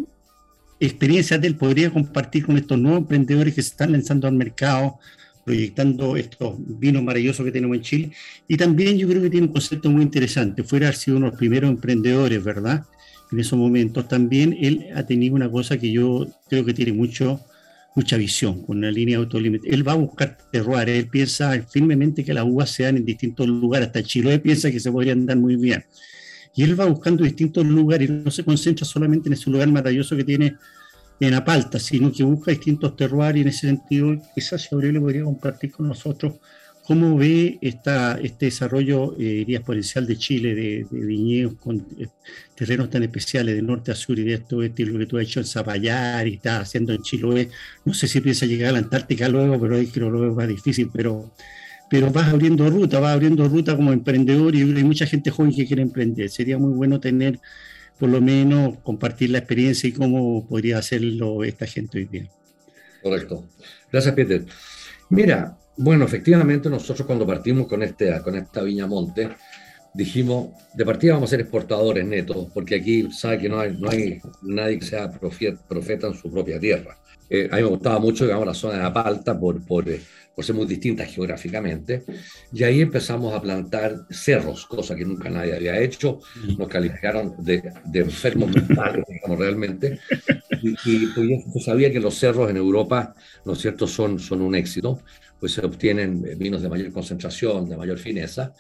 [0.80, 4.98] experiencias él podría compartir con estos nuevos emprendedores que se están lanzando al mercado,
[5.44, 8.12] proyectando estos vinos maravillosos que tenemos en Chile.
[8.48, 10.64] Y también yo creo que tiene un concepto muy interesante.
[10.64, 12.84] Fuera haber sido uno de los primeros emprendedores, ¿verdad?
[13.32, 17.40] En esos momentos, también él ha tenido una cosa que yo creo que tiene mucho,
[17.94, 19.68] mucha visión con la línea de autolímite.
[19.72, 23.48] Él va a buscar terroir, él piensa firmemente que las uvas se dan en distintos
[23.48, 25.84] lugares, hasta Chiloé piensa que se podrían dar muy bien.
[26.54, 30.16] Y él va buscando distintos lugares y no se concentra solamente en ese lugar maravilloso
[30.16, 30.56] que tiene
[31.20, 35.72] en Apalta, sino que busca distintos terroirs y en ese sentido quizás Aurelio podría compartir
[35.72, 36.34] con nosotros
[36.86, 42.06] cómo ve esta, este desarrollo, eh, exponencial de Chile, de, viñedos con eh,
[42.54, 45.24] terrenos tan especiales de norte a sur y de esto, este, lo que tú has
[45.24, 47.50] hecho en Zapallar y estás haciendo en Chiloé.
[47.84, 50.46] No sé si piensa llegar a la Antártica luego, pero ahí creo que lo más
[50.46, 51.32] difícil, pero,
[51.90, 55.66] pero vas abriendo ruta, vas abriendo ruta como emprendedor y hay mucha gente joven que
[55.66, 56.30] quiere emprender.
[56.30, 57.40] Sería muy bueno tener
[57.98, 62.30] por lo menos compartir la experiencia y cómo podría hacerlo esta gente hoy día.
[63.02, 63.44] Correcto.
[63.90, 64.44] Gracias, Peter.
[65.08, 69.30] Mira, bueno, efectivamente nosotros cuando partimos con, este, con esta Viña Monte,
[69.92, 73.90] dijimos, de partida vamos a ser exportadores netos, porque aquí sabe que no hay, no
[73.90, 76.98] hay nadie que sea profeta en su propia tierra.
[77.28, 80.00] Eh, a mí me gustaba mucho, digamos, la zona de Apalta por, por, eh,
[80.34, 82.04] por ser muy distintas geográficamente,
[82.52, 86.20] y ahí empezamos a plantar cerros, cosa que nunca nadie había hecho,
[86.58, 89.98] nos calificaron de, de enfermos mentales, digamos, realmente,
[90.68, 91.06] y, y
[91.52, 95.00] pues, sabía que los cerros en Europa, ¿no es cierto?, son, son un éxito,
[95.38, 98.54] pues se obtienen vinos de mayor concentración, de mayor fineza,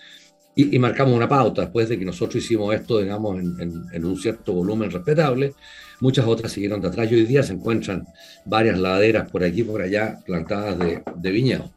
[0.58, 4.54] y, marcamos una pauta después de que nosotros hicimos esto, digamos, en, en, un cierto
[4.54, 5.52] volumen respetable.
[6.00, 8.06] Muchas otras siguieron de atrás y hoy día se encuentran
[8.46, 11.70] varias laderas por aquí y por allá plantadas de, de viñedo.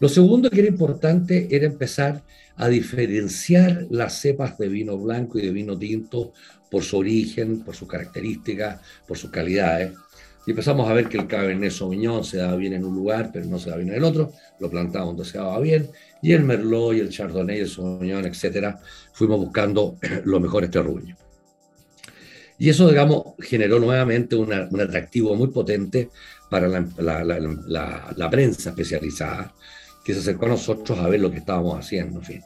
[0.00, 2.22] Lo segundo que era importante era empezar
[2.58, 6.32] a diferenciar las cepas de vino blanco y de vino tinto
[6.70, 9.92] por su origen, por sus características, por sus calidades.
[10.46, 13.46] Y empezamos a ver que el Cabernet Sauvignon se daba bien en un lugar, pero
[13.46, 14.32] no se daba bien en el otro.
[14.60, 15.88] Lo plantamos donde se daba bien.
[16.22, 18.80] Y el Merlot y el Chardonnay, el Sauvignon, etcétera,
[19.12, 21.18] fuimos buscando los mejores terruños.
[22.58, 26.10] Y eso, digamos, generó nuevamente un atractivo muy potente
[26.50, 29.54] para la, prensa especializada,
[30.08, 32.42] que se acercó a nosotros a ver lo que estábamos haciendo, en fin.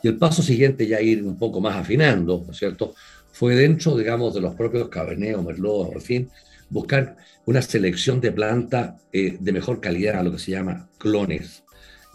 [0.00, 2.94] Y el paso siguiente, ya ir un poco más afinando, ¿no es cierto?,
[3.32, 6.30] fue dentro, digamos, de los propios Cabernet o Merlot, en fin,
[6.68, 11.64] buscar una selección de planta eh, de mejor calidad, lo que se llama clones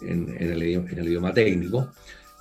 [0.01, 1.91] en, el, idioma técnico.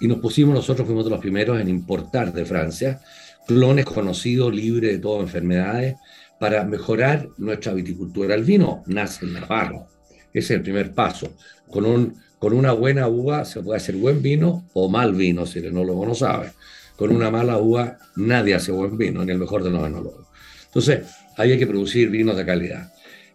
[0.01, 3.01] Y nos pusimos, nosotros fuimos de los primeros en importar de Francia
[3.49, 5.97] clones conocidos, libres de todas enfermedades,
[6.39, 8.37] para mejorar nuestra viticultura.
[8.37, 9.89] El vino nace en la barra.
[10.33, 11.35] Ese es el primer paso.
[11.69, 12.15] Con, un,
[12.45, 16.05] con una buena uva se puede hacer buen vino o mal vino, si el enólogo
[16.05, 16.53] no sabe.
[16.95, 20.27] Con una mala uva nadie hace buen vino, ni el mejor de los enólogos.
[20.67, 21.07] Entonces,
[21.39, 22.93] había que producir vinos de calidad.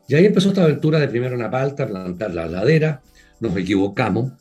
[0.08, 3.02] Y ahí empezó esta aventura de primero una palta, plantar la ladera,
[3.40, 4.34] nos equivocamos,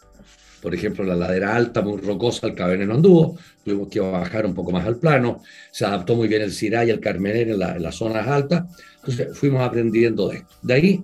[0.61, 4.53] por ejemplo, la ladera alta, muy rocosa, el Cabernet no anduvo, tuvimos que bajar un
[4.53, 7.95] poco más al plano, se adaptó muy bien el Syrah y el Carmener en, las
[7.95, 8.65] zonas altas,
[8.97, 10.45] entonces fuimos aprendiendo de.
[10.61, 11.03] De ahí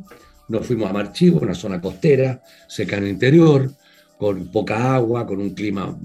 [0.48, 3.70] nos fuimos a Marchivo, una zona costera, seca en el interior,
[4.18, 5.96] con poca agua, con un clima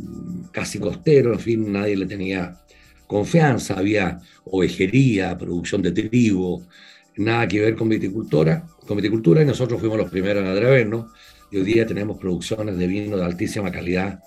[0.52, 2.58] casi costero, en fin, nadie le tenía
[3.08, 6.63] confianza, había ovejería, producción de trigo,
[7.17, 11.12] nada que ver con viticultura, con viticultura y nosotros fuimos los primeros en atrevernos
[11.52, 14.19] y hoy día tenemos producciones de vino de altísima calidad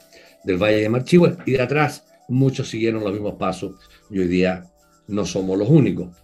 [0.45, 3.75] del Valle de Marchigua y de atrás muchos siguieron los mismos pasos
[4.11, 4.65] y hoy día
[5.09, 6.22] no somos los únicos.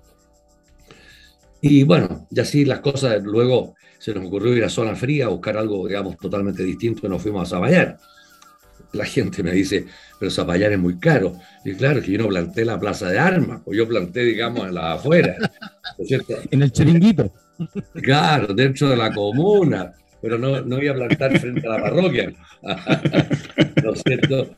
[1.60, 5.56] Y bueno, y así las cosas, luego se nos ocurrió ir a zona fría, buscar
[5.56, 7.98] algo, digamos, totalmente distinto y nos fuimos a Zaballar
[8.92, 9.86] la gente me dice,
[10.18, 11.34] pero Zapallar es muy caro.
[11.64, 14.74] Y claro, que yo no planté la plaza de armas, o yo planté, digamos, en
[14.74, 15.36] la afuera.
[16.50, 17.32] en el chiringuito.
[17.94, 19.92] Claro, dentro de la comuna,
[20.22, 22.32] pero no, no iba a plantar frente a la parroquia.
[23.82, 24.56] ¿No es cierto?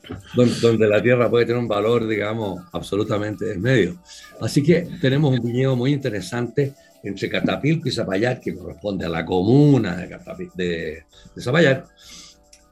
[0.60, 3.96] Donde, la tierra puede tener un valor, digamos, absolutamente desmedio.
[4.40, 9.24] Así que tenemos un viñedo muy interesante entre Catapilco y Zapallar, que corresponde a la
[9.24, 10.18] comuna de,
[10.54, 11.86] de, de Zapallar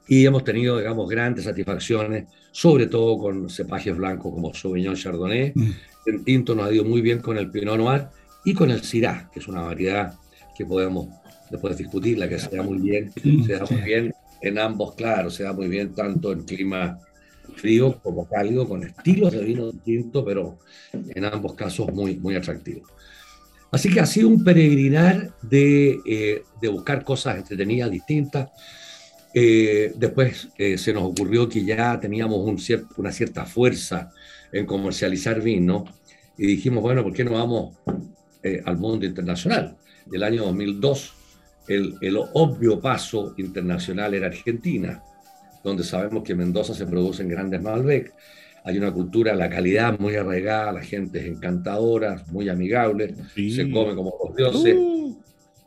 [0.09, 5.53] y hemos tenido, digamos, grandes satisfacciones, sobre todo con cepajes blancos como Sauvignon Chardonnay.
[5.55, 5.71] Mm.
[6.07, 8.07] En tinto nos ha ido muy bien con el Pinot Noir
[8.45, 10.15] y con el Syrah, que es una variedad
[10.57, 11.09] que podemos
[11.51, 13.13] después discutir, la que se da muy bien,
[13.47, 16.99] se da muy bien en ambos, claro, se da muy bien tanto en clima
[17.57, 20.59] frío como cálido, con estilos de vino tinto, pero
[20.93, 22.89] en ambos casos muy, muy atractivos.
[23.71, 28.49] Así que ha sido un peregrinar de, eh, de buscar cosas entretenidas, distintas,
[29.35, 32.59] eh, después eh, se nos ocurrió que ya teníamos un
[32.97, 34.11] una cierta fuerza
[34.51, 35.85] en comercializar vino
[36.37, 37.77] y dijimos, bueno, ¿por qué no vamos
[38.43, 39.77] eh, al mundo internacional?
[40.11, 41.15] El año 2002,
[41.69, 45.03] el, el, obvio paso internacional era Argentina,
[45.63, 48.15] donde sabemos que en Mendoza se producen grandes Malbec.
[48.69, 53.95] Hay una cultura, la calidad muy arraigada, la gente es encantadora, muy amigable, se come
[53.95, 54.77] como los dioses.
[54.77, 55.19] Uh.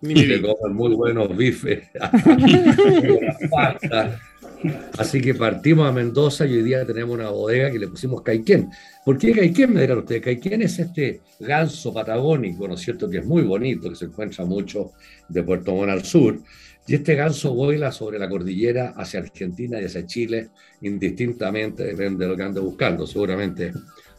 [0.04, 1.82] Y se comen muy buenos bifes,
[5.00, 8.70] Así que partimos a Mendoza y hoy día tenemos una bodega que le pusimos Caiquén.
[9.04, 9.74] ¿Por qué Caiquén?
[9.74, 10.22] Me dirán ustedes.
[10.22, 13.10] Caiquén es este ganso patagónico, ¿no es cierto?
[13.10, 14.92] Que es muy bonito, que se encuentra mucho
[15.28, 16.40] de Puerto Montt al sur.
[16.88, 20.50] Y este ganso vuela sobre la cordillera hacia Argentina y hacia Chile,
[20.82, 23.72] indistintamente, depende de lo que ande buscando, seguramente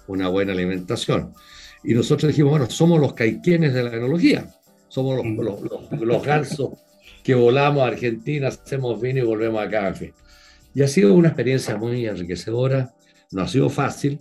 [0.06, 1.34] una buena alimentación.
[1.84, 4.46] Y nosotros dijimos, bueno, somos los caiquenes de la enología,
[4.88, 5.60] somos los,
[6.00, 6.70] los, gansos
[7.24, 10.14] que volamos a Argentina, hacemos vino y volvemos a café.
[10.74, 12.94] Y ha sido una experiencia muy enriquecedora,
[13.32, 14.20] no ha sido fácil,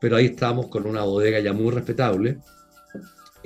[0.00, 2.38] pero ahí estamos con una bodega ya muy respetable,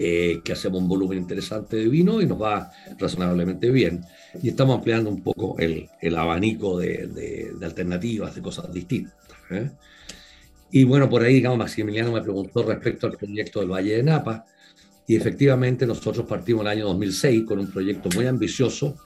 [0.00, 4.04] eh, que hacemos un volumen interesante de vino y nos va razonablemente bien.
[4.40, 9.16] Y estamos ampliando un poco el, el abanico de, de, alternativas, de cosas distintas.
[9.50, 9.70] ¿eh?
[10.70, 14.46] Y bueno, por ahí, digamos, Maximiliano me preguntó respecto al proyecto del Valle de Napa.
[15.06, 18.98] Y efectivamente nosotros partimos el año 2006 con un proyecto muy ambicioso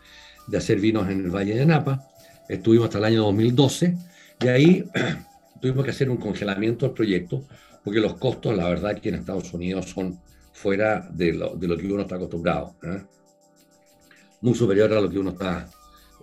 [0.47, 2.07] de hacer vinos en el Valle de Napa.
[2.49, 3.97] Estuvimos hasta el año 2012
[4.45, 4.85] y ahí
[5.63, 7.45] tuvimos que hacer un congelamiento del proyecto
[7.83, 10.19] porque los costos, la verdad, aquí en Estados Unidos son
[10.53, 12.77] fuera de lo, de lo que uno está acostumbrado.
[12.83, 13.03] ¿eh?
[14.41, 15.69] Muy superior a lo que uno está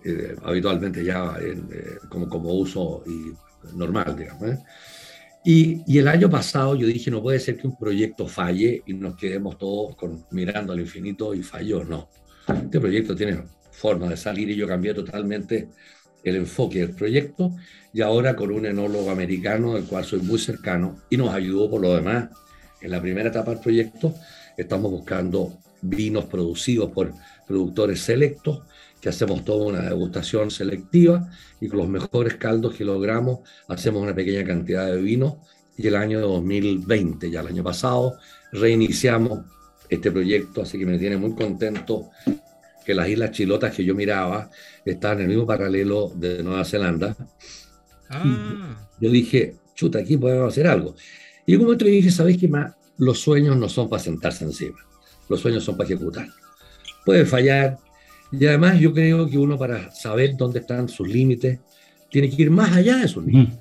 [0.04, 3.32] eh, habitualmente ya en, eh, como, como uso y
[3.76, 4.50] normal, digamos.
[4.50, 4.58] ¿eh?
[5.44, 8.92] Y, y, el año pasado yo dije, no puede ser que un proyecto falle y
[8.94, 11.84] nos quedemos todos con, mirando al infinito y falló.
[11.84, 12.08] No,
[12.46, 15.68] este proyecto tiene forma de salir y yo cambié totalmente
[16.22, 17.56] el enfoque del proyecto
[17.92, 21.80] y ahora con un enólogo americano del cual soy muy cercano y nos ayudó por
[21.80, 22.28] lo demás
[22.80, 24.14] en la primera etapa del proyecto
[24.56, 27.12] estamos buscando vinos producidos por
[27.46, 28.62] productores selectos,
[29.00, 34.14] que hacemos toda una degustación selectiva y con los mejores caldos que logramos hacemos una
[34.14, 35.40] pequeña cantidad de vino
[35.76, 38.18] y el año 2020, ya el año pasado,
[38.52, 39.46] reiniciamos
[39.88, 42.10] este proyecto, así que me tiene muy contento
[42.84, 44.50] que las Islas Chilotas que yo miraba
[44.84, 47.16] están en el mismo paralelo de Nueva Zelanda.
[48.10, 48.76] Ah.
[49.00, 50.94] Yo dije, chuta, aquí podemos hacer algo.
[51.50, 52.72] Y en un momento le dije, ¿sabéis qué más?
[52.96, 54.78] Los sueños no son para sentarse encima,
[55.28, 56.28] los sueños son para ejecutar.
[57.04, 57.76] Puede fallar,
[58.30, 61.58] y además yo creo que uno para saber dónde están sus límites,
[62.08, 63.58] tiene que ir más allá de sus límites.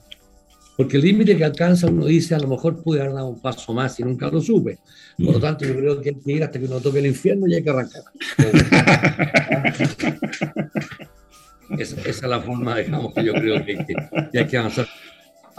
[0.77, 3.73] Porque el límite que alcanza uno dice, a lo mejor pude haber dado un paso
[3.73, 4.77] más y nunca lo supe.
[5.17, 7.47] Por lo tanto, yo creo que hay que ir hasta que uno toque el infierno
[7.47, 8.03] y hay que arrancar.
[11.79, 13.95] esa, esa, es la forma, digamos, que yo creo que hay que,
[14.31, 14.87] que, hay que avanzar.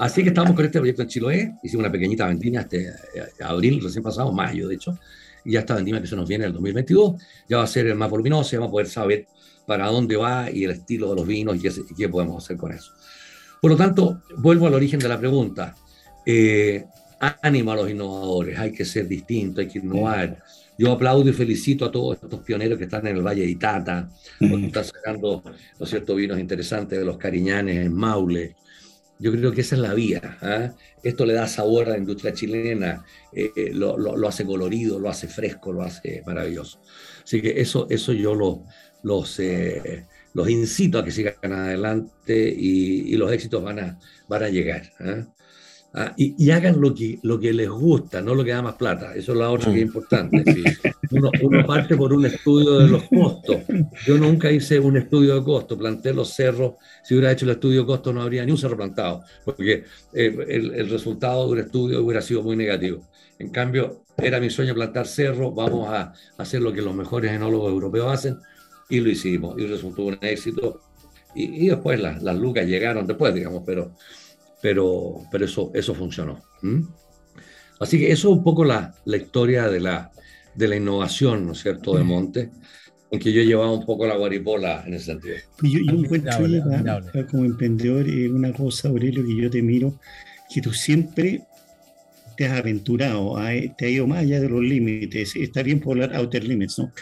[0.00, 2.94] Así que estamos con este proyecto en Chiloé, hicimos una pequeñita vendimia este eh,
[3.44, 4.98] abril recién pasado, mayo de hecho,
[5.44, 7.86] y ya esta vendimia que se nos viene en el 2022 ya va a ser
[7.86, 9.26] el más voluminoso, ya vamos a poder saber
[9.66, 12.92] para dónde va y el estilo de los vinos y qué, podemos hacer con eso.
[13.60, 15.76] Por lo tanto, vuelvo al origen de la pregunta.
[16.24, 16.82] Eh,
[17.42, 20.42] ánimo a los innovadores, hay que ser distinto, hay que innovar.
[20.78, 24.08] Yo aplaudo y felicito a todos estos pioneros que están en el Valle de Itata,
[24.38, 25.44] que están sacando
[25.78, 26.14] ¿no cierto?
[26.14, 28.56] vinos interesantes de los Cariñanes en Maule,
[29.20, 30.38] yo creo que esa es la vía.
[30.42, 30.70] ¿eh?
[31.02, 35.10] Esto le da sabor a la industria chilena, eh, eh, lo, lo, hace colorido, lo
[35.10, 36.80] hace fresco, lo hace maravilloso.
[37.22, 38.64] Así que eso, eso yo lo,
[39.02, 44.42] los, eh, los incito a que sigan adelante y, y, los éxitos van a, van
[44.42, 44.90] a llegar.
[45.92, 48.76] Ah, y, y, hagan lo que, lo que les gusta, no lo que da más
[48.76, 49.12] plata.
[49.12, 50.44] Eso es la otra que es importante.
[50.54, 50.62] ¿sí?
[51.10, 53.56] Uno, uno, parte por un estudio de los costos.
[54.06, 56.74] Yo nunca hice un estudio de costo, planté los cerros.
[57.02, 60.46] Si hubiera hecho el estudio de costo no habría ni un cerro plantado, porque eh,
[60.48, 63.08] el, el, resultado de un estudio hubiera sido muy negativo.
[63.40, 67.72] En cambio, era mi sueño plantar cerros, vamos a hacer lo que los mejores enólogos
[67.72, 68.36] europeos hacen,
[68.88, 70.82] y lo hicimos, y resultó un éxito.
[71.34, 73.92] Y, y después las, las lucas llegaron después, digamos, pero
[74.62, 76.42] pero, pero eso, eso funcionó.
[76.62, 76.82] ¿Mm?
[77.80, 80.10] Así que eso es un poco la, la historia de la,
[80.54, 82.50] de la innovación, ¿no es cierto?, de Monte,
[83.10, 85.36] en que yo llevaba un poco la guaripola en ese sentido.
[85.62, 86.32] Yo, yo encuentro
[87.30, 89.98] como emprendedor una cosa, Aurelio, que yo te miro,
[90.52, 91.42] que tú siempre
[92.36, 93.36] te has aventurado,
[93.76, 96.92] te has ido más allá de los límites, está bien por hablar outer limits, ¿no?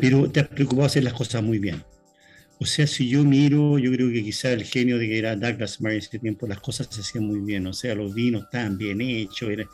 [0.00, 1.82] Pero te has preocupado de hacer las cosas muy bien.
[2.60, 5.80] O sea, si yo miro, yo creo que quizá el genio de que era Douglas
[5.80, 7.66] Murray en ese tiempo, las cosas se hacían muy bien.
[7.66, 9.68] O sea, los vinos estaban bien hechos, eran,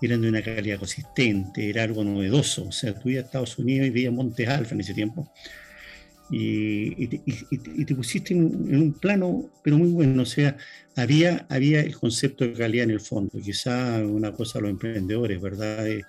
[0.00, 2.68] eran de una calidad consistente, era algo novedoso.
[2.68, 5.32] O sea, tú ibas a Estados Unidos y veías Montes Alfa en ese tiempo.
[6.30, 10.22] Y, y, te, y, y te, pusiste en, en, un plano, pero muy bueno.
[10.22, 10.56] O sea,
[10.94, 13.40] había, había el concepto de calidad en el fondo.
[13.40, 15.88] Quizá una cosa a los emprendedores, ¿verdad?
[15.88, 16.02] Eh,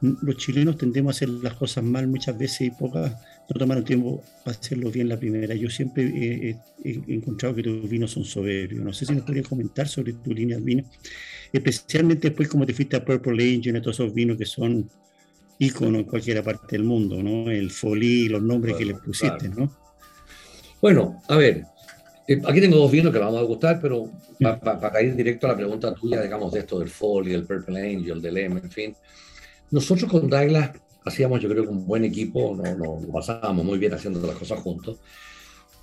[0.00, 3.14] los chilenos tendemos a hacer las cosas mal muchas veces y pocas
[3.52, 5.54] no tomaron tiempo para hacerlo bien la primera.
[5.54, 8.82] Yo siempre he, he, he encontrado que tus vinos son soberbios.
[8.84, 10.84] No sé si nos podrías comentar sobre tu línea de vino,
[11.52, 14.88] especialmente después como te fuiste a Purple Angel, todos esos vinos que son
[15.58, 17.50] íconos en cualquier parte del mundo, ¿no?
[17.50, 19.54] El Folí, los nombres que le pusiste, claro.
[19.56, 19.76] ¿no?
[20.80, 21.64] Bueno, a ver,
[22.30, 24.08] Eh, aquí tengo dos vinos que vamos a gustar, pero
[24.62, 28.22] para ir directo a la pregunta tuya, digamos, de esto del Folly, del Purple Angel,
[28.22, 28.96] del M, en fin.
[29.72, 30.70] Nosotros con Douglas
[31.04, 34.98] hacíamos, yo creo que un buen equipo, nos pasábamos muy bien haciendo las cosas juntos.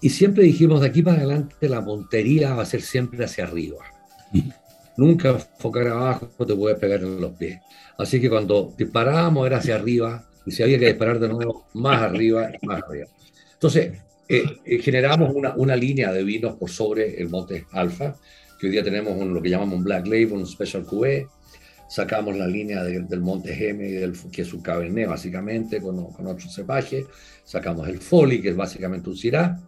[0.01, 3.85] Y siempre dijimos, de aquí para adelante la montería va a ser siempre hacia arriba.
[4.97, 7.59] Nunca enfocar abajo, te puedes pegar en los pies.
[7.97, 12.01] Así que cuando disparábamos era hacia arriba, y si había que disparar de nuevo, más
[12.01, 13.07] arriba más arriba.
[13.53, 13.99] Entonces,
[14.29, 18.15] eh, eh, generamos una, una, línea de vinos por sobre el monte Alfa,
[18.59, 21.27] que hoy día tenemos un, lo que llamamos un Black Label, un Special QE.
[21.87, 27.05] Sacamos la línea del monte Geme, que es un Cabernet básicamente, con, con otro cepaje.
[27.43, 29.59] Sacamos el Folly, que es básicamente un Syrah.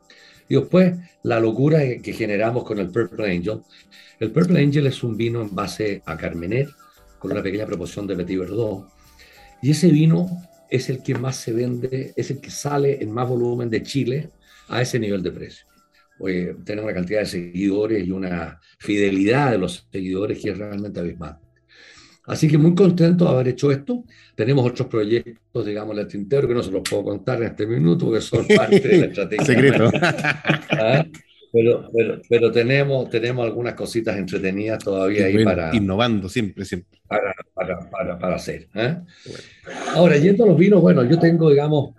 [0.49, 3.61] Y después la locura que generamos con el Purple Angel.
[4.19, 6.67] El Purple Angel es un vino en base a Carmener,
[7.19, 8.89] con una pequeña proporción de Petit Verdot.
[9.61, 10.27] Y ese vino
[10.69, 14.29] es el que más se vende, es el que sale en más volumen de Chile
[14.67, 15.65] a ese nivel de precio.
[16.19, 20.99] Oye, tenemos una cantidad de seguidores y una fidelidad de los seguidores que es realmente
[20.99, 21.39] abismal.
[22.29, 24.03] Así que muy contento de haber hecho esto.
[24.35, 27.65] Tenemos otros proyectos, digamos, en el tintero que no se los puedo contar en este
[27.65, 29.45] minuto porque son parte de la estrategia.
[29.45, 29.91] Secreto.
[30.01, 31.03] ¿Ah?
[31.51, 35.75] Pero, pero, pero, tenemos, tenemos algunas cositas entretenidas todavía ahí para...
[35.75, 36.99] Innovando siempre, siempre.
[37.07, 38.67] Para, para, para, para hacer.
[38.75, 38.97] ¿eh?
[39.95, 41.95] Ahora, yendo a los vinos, bueno, yo tengo, digamos,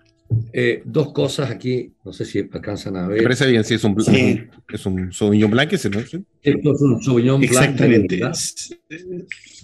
[0.52, 3.18] eh, dos cosas aquí, no sé si alcanzan a ver.
[3.18, 4.42] Me parece bien, sí, es un, sí.
[4.72, 6.00] es un Sauvignon Blanc ese, ¿no?
[6.00, 7.52] Esto es un Sauvignon Blanc.
[7.52, 8.20] Exactamente.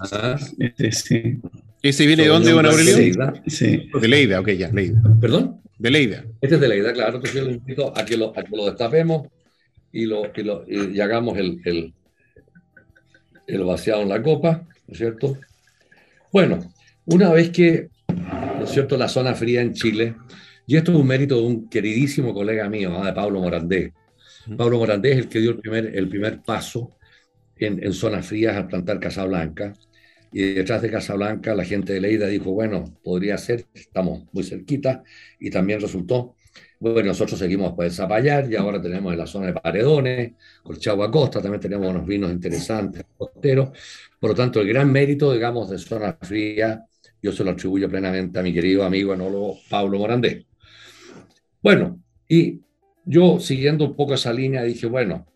[0.00, 0.38] Ah.
[0.58, 1.38] Este, sí.
[1.82, 2.96] ¿Ese viene de dónde, don Aurelio?
[2.96, 3.88] De Sí.
[4.00, 5.00] De Leida, ok, ya, Leida.
[5.20, 5.60] ¿Perdón?
[5.78, 6.24] De Leida.
[6.40, 7.16] Este es de Leida, claro.
[7.16, 9.28] Entonces yo le invito a que lo, a que lo destapemos
[9.92, 11.94] y, lo, y, lo, y hagamos el, el,
[13.46, 15.38] el vaciado en la copa, ¿no es cierto?
[16.32, 16.72] Bueno,
[17.04, 20.14] una vez que, ¿no es cierto?, la zona fría en Chile
[20.66, 23.92] y esto es un mérito de un queridísimo colega mío, de Pablo Morandé.
[24.56, 26.96] Pablo Morandé es el que dio el primer, el primer paso
[27.56, 29.72] en, en zonas frías al plantar Casablanca.
[30.32, 35.02] Y detrás de Casablanca la gente de Leida dijo, bueno, podría ser, estamos muy cerquita,
[35.38, 36.34] y también resultó.
[36.78, 41.40] Bueno, nosotros seguimos pues Zapallar y ahora tenemos en la zona de Paredones, Colchagua Costa,
[41.40, 43.70] también tenemos unos vinos interesantes, costeros.
[44.20, 46.84] Por lo tanto, el gran mérito, digamos, de zona fría,
[47.22, 50.46] yo se lo atribuyo plenamente a mi querido amigo enólogo Pablo Morandé.
[51.66, 52.60] Bueno, y
[53.04, 55.26] yo siguiendo un poco esa línea dije, bueno,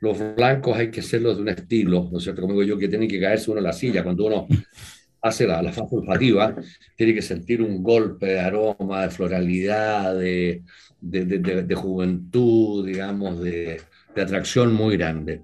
[0.00, 2.42] los blancos hay que hacerlos de un estilo, ¿no es cierto?
[2.42, 4.02] Como digo yo, que tienen que caerse uno en la silla.
[4.02, 4.48] Cuando uno
[5.22, 6.56] hace la, la fase olfativa,
[6.96, 10.64] tiene que sentir un golpe de aroma, de floralidad, de,
[11.00, 13.80] de, de, de juventud, digamos, de,
[14.16, 15.42] atracción muy grande.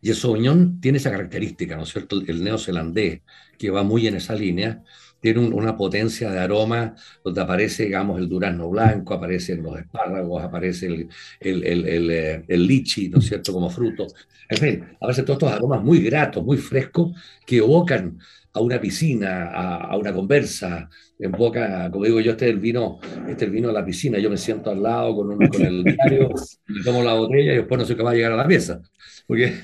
[0.00, 2.20] Y el Sauvignon tiene esa característica, ¿no es cierto?
[2.26, 3.20] El neozelandés,
[3.56, 4.82] que va muy en esa línea,
[5.22, 10.86] tiene una potencia de aroma donde aparece, digamos, el durazno blanco, aparecen los espárragos, aparece
[10.86, 11.08] el,
[11.38, 14.08] el, el, eh, el, lichi, ¿no es cierto?, como fruto.
[14.48, 17.12] En fin, aparecen todos estos aromas muy gratos, muy frescos,
[17.46, 18.18] que evocan
[18.52, 22.58] a una piscina, a, a, una conversa, en boca, como digo yo, este es el
[22.58, 22.98] vino,
[23.28, 25.62] este es el vino de la piscina, yo me siento al lado con, un, con
[25.62, 26.30] el diario,
[26.66, 28.82] me tomo la botella y después no qué va a llegar a la pieza,
[29.28, 29.54] porque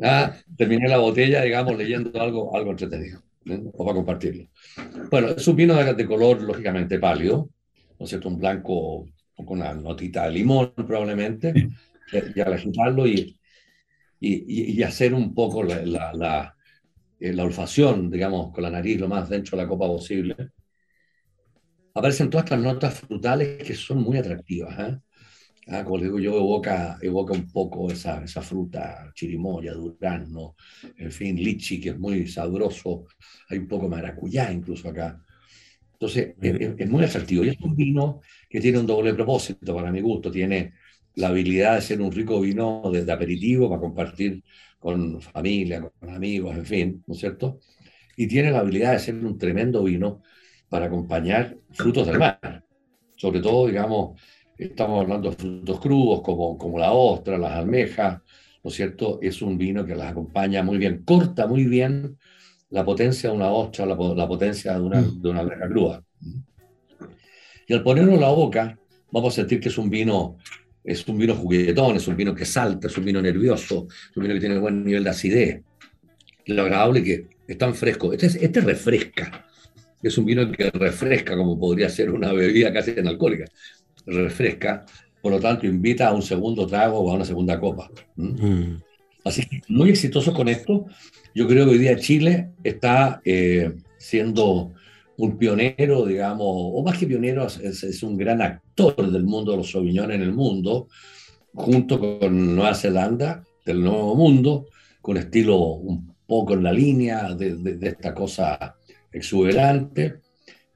[0.00, 3.62] ah, terminé la botella, digamos, leyendo algo, algo entretenido, ¿eh?
[3.72, 4.48] o para compartirlo.
[5.10, 7.50] Bueno, es un vino de, color lógicamente pálido,
[7.98, 8.28] ¿no es cierto?
[8.28, 11.52] Un blanco con una notita de limón probablemente,
[12.34, 13.38] y al agitarlo y,
[14.20, 16.56] y, y, hacer un poco la, la, la,
[17.20, 20.36] eh, la, olfacción, digamos, con la nariz lo más dentro de la copa posible,
[21.94, 24.78] aparecen todas estas notas frutales que son muy atractivas.
[24.78, 24.98] ¿eh?
[25.70, 30.56] Ah, como digo yo, evoca, evoca un poco esa, esa fruta, chirimoya, durazno,
[30.96, 33.04] en fin, lichi, que es muy sabroso.
[33.50, 35.22] Hay un poco de maracuyá incluso acá.
[35.92, 37.44] Entonces, es, es, muy atractivo.
[37.44, 40.30] Y es un vino que tiene un doble propósito para mi gusto.
[40.30, 40.72] Tiene
[41.18, 44.42] la habilidad de ser un rico vino de, aperitivo para compartir
[44.78, 47.58] con familia, con amigos, en fin, ¿no es cierto?
[48.16, 50.22] Y tiene la habilidad de ser un tremendo vino
[50.68, 52.64] para acompañar frutos del mar.
[53.16, 54.20] Sobre todo, digamos,
[54.58, 58.20] Estamos hablando de frutos crudos como, como la ostra, las almejas,
[58.64, 59.20] ¿no es cierto?
[59.22, 62.18] Es un vino que las acompaña muy bien, corta muy bien
[62.70, 66.02] la potencia de una ostra, la, la potencia de una, de una almeja cruda.
[67.68, 68.76] Y al ponerlo en la boca,
[69.12, 70.38] vamos a sentir que es un vino,
[70.82, 74.24] es un vino juguetón, es un vino que salta, es un vino nervioso, es un
[74.24, 75.62] vino que tiene buen nivel de acidez.
[76.46, 78.12] Lo agradable que es tan fresco.
[78.12, 79.44] Este, este refresca.
[80.02, 83.44] Es un vino que refresca como podría ser una bebida casi alcohólica
[84.08, 84.84] refresca,
[85.22, 87.90] por lo tanto invita a un segundo trago o a una segunda copa.
[88.16, 88.76] Mm.
[89.24, 90.86] Así que muy exitoso con esto.
[91.34, 94.72] Yo creo que hoy día Chile está eh, siendo
[95.16, 99.58] un pionero, digamos, o más que pionero, es, es, un gran actor del mundo de
[99.58, 100.88] los Sauvignon en el mundo,
[101.52, 104.66] junto con Nueva Zelanda, del Nuevo Mundo,
[105.00, 108.76] con estilo un poco en la línea de, esta cosa
[109.10, 110.20] exuberante.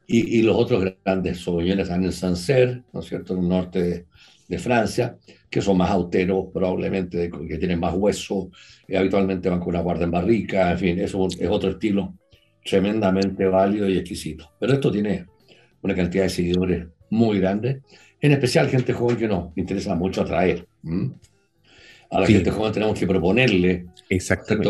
[0.07, 4.07] Y, los otros grandes sauvignones están en Sancerre, ¿no es cierto?, en el norte
[4.48, 5.16] de, Francia,
[5.48, 8.50] que son más austeros, probablemente, que tienen más hueso,
[8.86, 12.12] y habitualmente van con una guarda en barrica, en fin, eso es otro estilo
[12.64, 14.50] tremendamente válido y exquisito.
[14.59, 15.26] Pero esto tiene
[15.82, 17.82] una cantidad de seguidores muy grande,
[18.20, 20.66] en especial gente joven que nos interesa mucho atraer.
[22.11, 23.86] A la gente joven tenemos que proponerle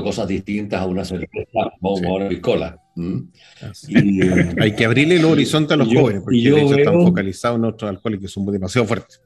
[0.02, 2.78] cosas distintas a una cerveza o a una piscola.
[2.96, 7.64] Eh, Hay que abrirle el horizonte a los jóvenes, porque de hecho están focalizados en
[7.64, 9.20] otros alcoholes que son demasiado fuertes.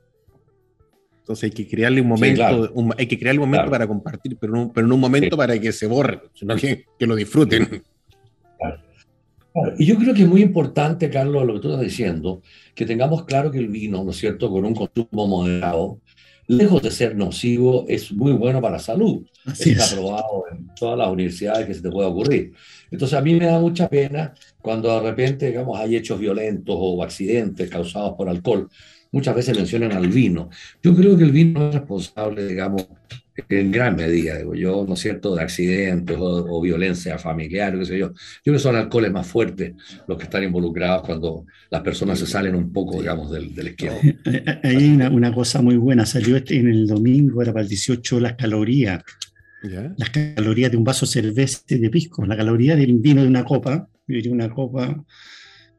[1.19, 4.73] Entonces hay que crearle un momento, hay que crearle un momento para compartir, pero, no,
[4.73, 7.83] pero no un momento para que se borre, sino que, que lo disfruten.
[9.79, 12.43] Y yo creo que es muy importante, Carlos, lo que tú estás diciendo,
[12.75, 15.99] que tengamos claro que el vino, ¿no es cierto?, con un consumo moderado,
[16.49, 19.27] lejos de ser nocivo, es muy bueno para la salud.
[19.47, 22.53] Está aprobado en todas las universidades que se te pueda ocurrir.
[22.91, 27.03] Entonces a mí me da mucha pena cuando de repente, digamos, hay hechos violentos o
[27.03, 28.69] accidentes causados por alcohol.
[29.13, 30.51] Muchas veces mencionan al vino.
[30.83, 32.87] Yo creo que el vino es responsable, digamos,
[33.49, 37.99] en gran medida, digo yo, ¿no es cierto?, de accidentes o, violencia familiar, qué sé
[37.99, 38.09] yo.
[38.09, 39.75] Yo creo que son alcoholes más fuertes
[40.09, 43.97] los que están involucrados cuando las personas se salen un poco, digamos, del, del esquema.
[44.03, 47.63] Eh, eh, hay una, una, cosa muy buena, salió este en el domingo, era para
[47.63, 49.03] el 18, las calorías.
[49.97, 53.45] Las calorías de un vaso de cerveza de pisco, la caloría del vino de una
[53.45, 55.05] copa, de una copa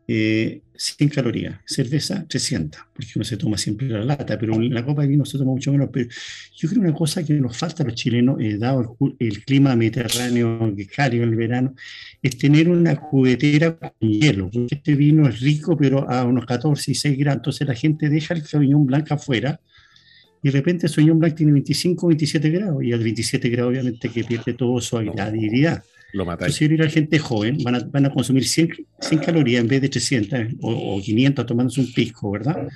[0.07, 5.01] eh, 100 calorías, cerveza 300, porque uno se toma siempre la lata, pero la copa
[5.01, 5.89] de vino se toma mucho menos.
[5.91, 6.09] Pero
[6.55, 10.73] yo creo una cosa que nos falta a los chilenos, eh, dado el, clima mediterráneo
[10.75, 11.75] que cálido en el verano,
[12.21, 16.91] es tener una cubetera con hielo, porque este vino es rico, pero a unos 14
[16.91, 19.59] y 6 grados, entonces la gente deja el Sauvignon blanco afuera,
[20.43, 24.09] y de repente el Sauvignon blanco tiene 25 27 grados, y al 27 grados obviamente
[24.09, 25.83] que pierde todo su agradabilidad
[26.17, 26.55] lo matáis.
[26.55, 29.89] Si la gente joven, van a, van a consumir 100, 100, calorías en vez de
[29.89, 32.67] 300 o, 500 tomándose un pisco, ¿verdad?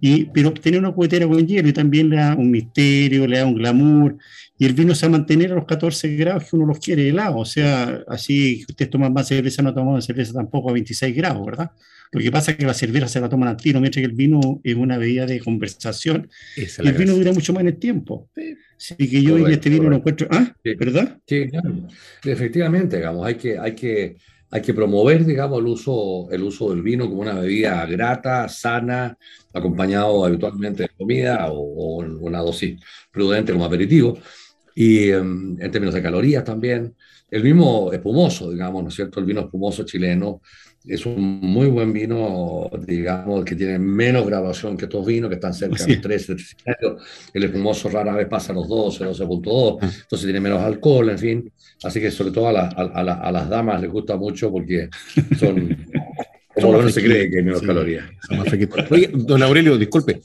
[0.00, 3.46] Y, pero tener una cubetera con hielo y también le da un misterio, le da
[3.46, 4.16] un glamour,
[4.58, 7.08] y el vino se va a mantener a los 14 grados que uno los quiere
[7.08, 11.44] helado, o sea, así ustedes toman más cerveza, no toman cerveza tampoco a 26 grados,
[11.44, 11.70] ¿verdad?
[12.12, 14.12] Lo que pasa es que la cerveza se la toman al tiro, mientras que el
[14.12, 16.28] vino es una bebida de conversación.
[16.56, 18.28] y el vino dura mucho más en el tiempo.
[18.82, 20.26] Así que yo en este vino lo encuentro.
[20.30, 20.52] ¿Ah?
[20.64, 21.18] ¿Verdad?
[21.24, 21.48] Sí,
[22.24, 24.16] Efectivamente, digamos, hay que, hay que,
[24.50, 29.16] hay que promover, digamos, el uso, el uso del vino como una bebida grata, sana,
[29.54, 32.80] acompañado habitualmente de comida o, una dosis
[33.12, 34.18] prudente como aperitivo.
[34.74, 36.94] Y em, en términos de calorías también.
[37.30, 39.20] El mismo espumoso, digamos, ¿no es cierto?
[39.20, 40.42] El vino espumoso chileno
[40.86, 45.54] es un muy buen vino, digamos, que tiene menos graduación que estos vinos, que están
[45.54, 46.56] cerca de 13, 13
[47.34, 49.90] El espumoso rara vez pasa a los 12, 12.2, ah.
[50.02, 51.52] entonces tiene menos alcohol, en fin.
[51.84, 54.88] Así que sobre todo a, a, las damas les gusta mucho porque
[55.38, 55.76] son...
[56.54, 58.04] Como no se cree que hay menos calorías.
[58.90, 60.20] Oye, don Aurelio, disculpe,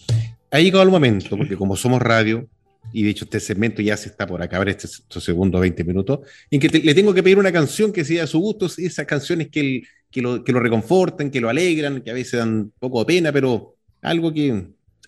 [0.52, 2.50] ha llegado el momento, porque como somos radio,
[2.94, 6.20] y de hecho este segmento ya se está por acabar, este, estos segundos 20 minutos,
[6.50, 9.50] en que le tengo que pedir una canción que sea a su gusto, esas canciones
[9.50, 9.88] que, el,
[10.18, 13.06] que, lo, que lo reconfortan, que lo alegran, que a veces dan un poco de
[13.06, 14.64] pena, pero algo que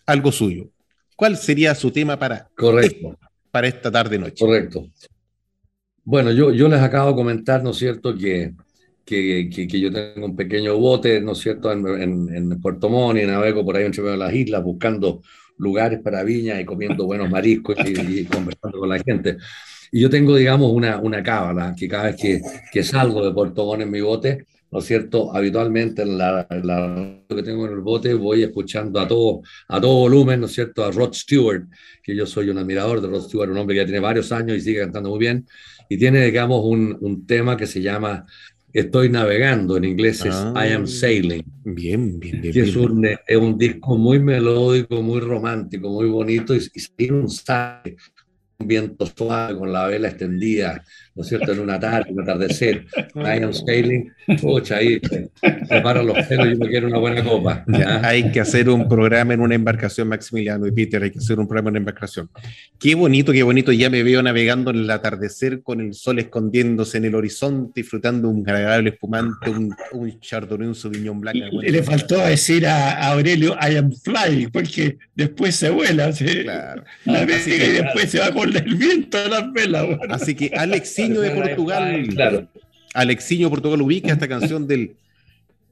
[0.06, 0.70] algo suyo.
[1.16, 3.18] ¿Cuál sería su tema para, Correcto.
[3.50, 4.46] para esta tarde-noche?
[4.46, 4.86] Correcto.
[6.04, 8.54] Bueno, yo, yo les acabo de comentar, ¿no es cierto?, que,
[9.04, 13.20] que, que, yo tengo un pequeño bote, ¿no es cierto?, en, en, en Puerto Montt
[13.20, 15.24] y navego por ahí entre las islas buscando
[15.58, 19.38] lugares para viña y comiendo buenos mariscos y, conversando con la gente.
[19.92, 22.42] Y yo tengo, digamos, una, una cábala que cada vez que,
[22.72, 25.36] que salgo de Puerto Montt en mi bote, ¿no es cierto?
[25.36, 29.96] Habitualmente en la, la, que tengo en el bote voy escuchando a todo, a todo
[29.96, 30.84] volumen, ¿no es cierto?
[30.84, 31.64] A Rod Stewart,
[32.04, 34.58] que yo soy un admirador de Rod Stewart, un hombre que ya tiene varios años
[34.58, 35.46] y sigue cantando muy bien.
[35.90, 38.26] Y tiene, digamos, un, un tema que se llama
[38.72, 41.44] Estoy navegando, en inglés es I am ah, sailing.
[41.64, 42.56] Bien, bien, bien.
[42.56, 46.62] es, un, es un disco muy melódico, muy romántico, muy bonito y,
[46.98, 47.98] y un saque,
[48.60, 50.84] un viento suave con la vela extendida,
[51.20, 51.52] ¿no es cierto?
[51.52, 52.86] En una tarde, un atardecer.
[53.14, 54.10] I am sailing.
[54.40, 55.02] Pucha, ahí
[55.68, 57.66] prepara los pelos y me quiero una buena copa.
[58.04, 61.46] Hay que hacer un programa en una embarcación, Maximiliano y Peter, hay que hacer un
[61.46, 62.30] programa en una embarcación.
[62.80, 63.74] Qué bonito, qué bonito.
[63.74, 68.30] Ya me veo navegando en el atardecer con el sol escondiéndose en el horizonte, disfrutando
[68.30, 71.36] un agradable espumante, un, un chardonnay, un sauvignon blanc.
[71.52, 76.12] Le faltó decir a, Aurelio, I am flying, porque después se vuela.
[76.12, 76.84] Claro.
[77.04, 79.86] La vez que, después se va con el viento a las velas.
[80.10, 82.08] Así que Alex de Portugal.
[82.10, 82.48] Claro.
[82.94, 84.96] Alexiño Portugal ubica esta canción del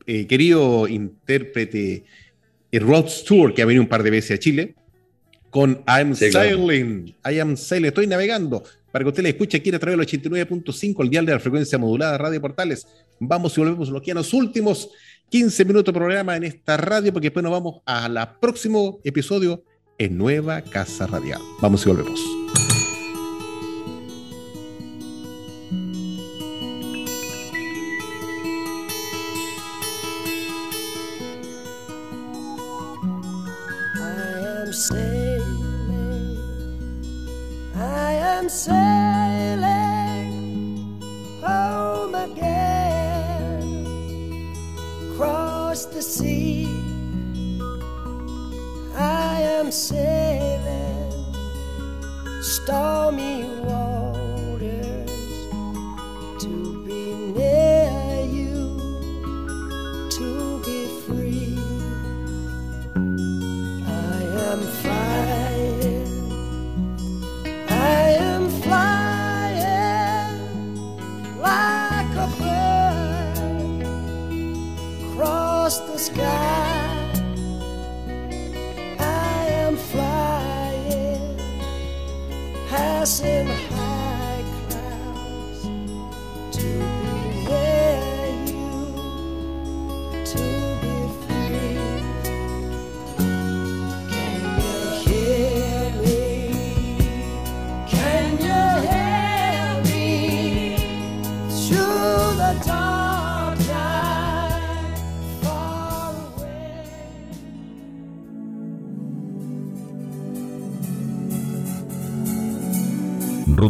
[0.05, 2.03] eh, querido intérprete
[2.71, 4.75] eh, Rod Stewart, que ha venido un par de veces a Chile,
[5.49, 7.15] con I'm Sailing.
[7.29, 8.63] I am sailing, estoy navegando.
[8.91, 11.77] Para que usted le escuche aquí a través del 89.5, el dial de la frecuencia
[11.77, 12.87] modulada Radio Portales.
[13.19, 14.89] Vamos y volvemos los que los últimos
[15.29, 19.63] 15 minutos de programa en esta radio, porque después nos vamos al próximo episodio
[19.97, 21.41] en Nueva Casa Radial.
[21.61, 22.66] Vamos y volvemos.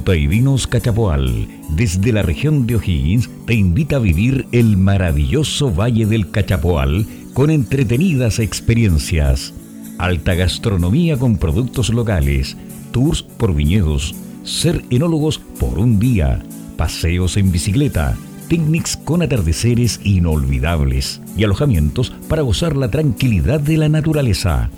[0.08, 5.70] Ruta y Vinos Cachapoal, desde la región de O'Higgins, te invita a vivir el maravilloso
[5.70, 9.53] Valle del Cachapoal con entretenidas experiencias,
[9.97, 12.55] alta gastronomía con productos locales,
[12.93, 16.41] tours por viñedos, ser enólogos por un día,
[16.78, 18.16] paseos en bicicleta,
[18.47, 24.70] picnics con atardeceres inolvidables y alojamientos para gozar la tranquilidad de la naturaleza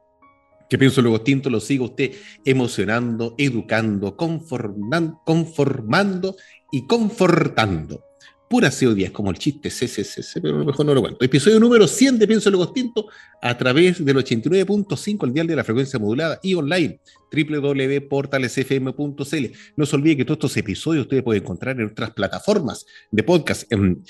[0.70, 2.12] que pienso luego tinto lo sigue usted
[2.44, 6.36] emocionando, educando, conforman- conformando
[6.70, 8.04] y confortando.
[8.48, 11.24] Pura CO10, como el chiste CCCC, pero a lo mejor no lo cuento.
[11.24, 13.08] Episodio número 100 de Pienso Luego Tinto
[13.42, 17.00] a través del 89.5, el dial de la frecuencia modulada y online,
[17.32, 19.46] www.portalesfm.cl.
[19.76, 23.64] No se olvide que todos estos episodios ustedes pueden encontrar en otras plataformas de podcast,
[23.72, 24.04] en,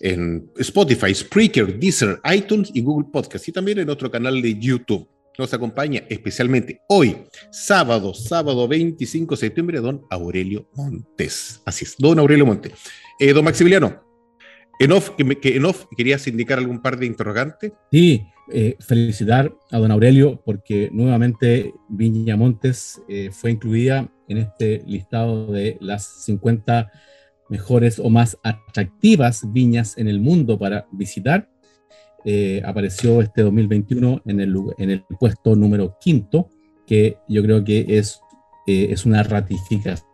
[0.00, 5.06] en Spotify, Spreaker, Deezer, iTunes y Google Podcast, y también en otro canal de YouTube.
[5.38, 7.14] Nos acompaña especialmente hoy,
[7.50, 11.60] sábado, sábado 25 de septiembre, don Aurelio Montes.
[11.66, 12.72] Así es, don Aurelio Montes.
[13.18, 14.02] Eh, don Maximiliano,
[14.78, 17.72] en off, que, que en off querías indicar algún par de interrogantes.
[17.90, 24.82] Sí, eh, felicitar a don Aurelio porque nuevamente Viña Montes eh, fue incluida en este
[24.86, 26.90] listado de las 50
[27.48, 31.48] mejores o más atractivas viñas en el mundo para visitar.
[32.24, 36.50] Eh, apareció este 2021 en el, en el puesto número quinto,
[36.86, 38.20] que yo creo que es,
[38.66, 40.08] eh, es una ratificación,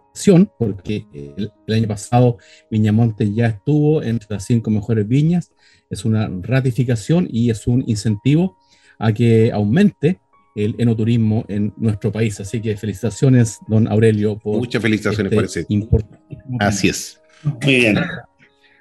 [0.58, 2.38] porque el, el año pasado
[2.70, 5.52] Viña Montes ya estuvo entre las cinco mejores viñas
[5.92, 8.56] es una ratificación y es un incentivo
[8.98, 10.18] a que aumente
[10.56, 12.40] el enoturismo en nuestro país.
[12.40, 16.04] Así que felicitaciones, don Aurelio, por Muchas felicitaciones este por
[16.60, 17.20] Así es.
[17.62, 17.98] Muy bien.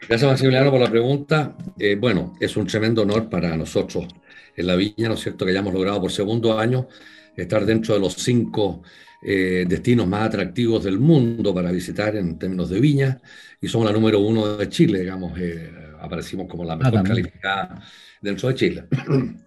[0.08, 1.56] Gracias, Maximiliano, por la pregunta.
[1.78, 4.08] Eh, bueno, es un tremendo honor para nosotros
[4.56, 6.88] en la Viña, ¿no es cierto?, que hayamos logrado por segundo año
[7.36, 8.84] estar dentro de los cinco
[9.22, 13.22] eh, destinos más atractivos del mundo para visitar en términos de viña,
[13.62, 17.16] y somos la número uno de Chile, digamos, eh, aparecimos como la mejor también.
[17.16, 17.82] calificada
[18.22, 18.84] dentro de Chile.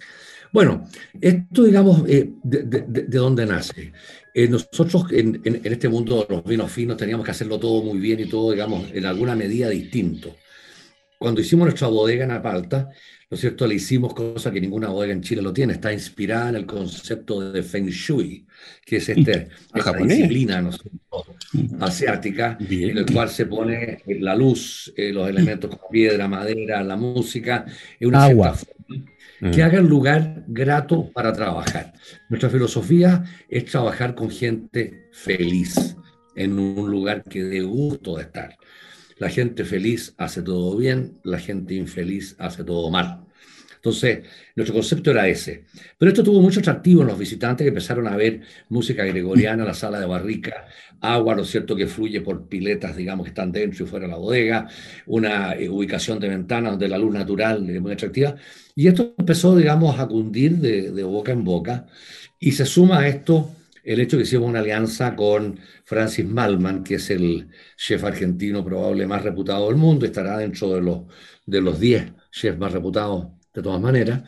[0.52, 0.88] Bueno,
[1.20, 3.92] esto, digamos, eh, de, de- de- de dónde nace?
[4.32, 7.82] Eh, nosotros en, en- en este mundo de los vinos finos teníamos que hacerlo todo
[7.82, 10.36] muy bien y todo, digamos, en alguna medida distinto.
[11.18, 12.90] Cuando hicimos nuestra bodega en Apalta,
[13.30, 13.66] ¿no es cierto?
[13.66, 15.74] Le hicimos cosas que ninguna bodega en Chile lo tiene.
[15.74, 18.46] Está inspirada en el concepto de Feng Shui,
[18.84, 20.16] que es este, esta japonés.
[20.16, 20.80] disciplina ¿no es
[21.80, 26.96] asiática, en el cual se pone la luz, eh, los elementos como piedra, madera, la
[26.96, 27.64] música,
[27.98, 28.54] en una Agua.
[28.54, 28.74] forma
[29.52, 31.92] que haga el lugar grato para trabajar.
[32.28, 35.96] Nuestra filosofía es trabajar con gente feliz,
[36.34, 38.56] en un lugar que dé gusto de estar.
[39.18, 43.24] La gente feliz hace todo bien, la gente infeliz hace todo mal.
[43.84, 44.20] Entonces,
[44.56, 45.66] nuestro concepto era ese.
[45.98, 48.40] Pero esto tuvo mucho atractivo en los visitantes que empezaron a ver
[48.70, 50.64] música gregoriana, la sala de barrica,
[51.02, 54.12] agua, ¿no es cierto?, que fluye por piletas, digamos, que están dentro y fuera de
[54.12, 54.68] la bodega,
[55.04, 58.34] una eh, ubicación de ventanas donde la luz natural es muy atractiva.
[58.74, 61.86] Y esto empezó, digamos, a cundir de, de boca en boca.
[62.38, 63.50] Y se suma a esto
[63.84, 69.06] el hecho que hicimos una alianza con Francis Malman, que es el chef argentino probable
[69.06, 71.02] más reputado del mundo, estará dentro de los,
[71.46, 74.22] de los 10 chefs más reputados de todas maneras.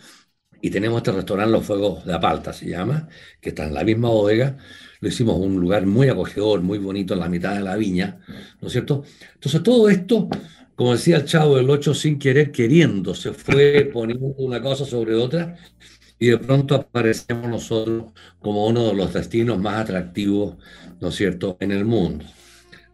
[0.60, 3.08] Y tenemos este restaurante Los Fuegos de Apalta, se llama,
[3.40, 4.56] que está en la misma bodega.
[5.00, 8.20] Lo hicimos un lugar muy acogedor, muy bonito en la mitad de la viña,
[8.60, 9.04] ¿no es cierto?
[9.34, 10.28] Entonces todo esto,
[10.74, 15.14] como decía el chavo del 8, sin querer, queriendo, se fue poniendo una cosa sobre
[15.14, 15.56] otra
[16.18, 20.56] y de pronto aparecemos nosotros como uno de los destinos más atractivos,
[21.00, 22.24] ¿no es cierto?, en el mundo.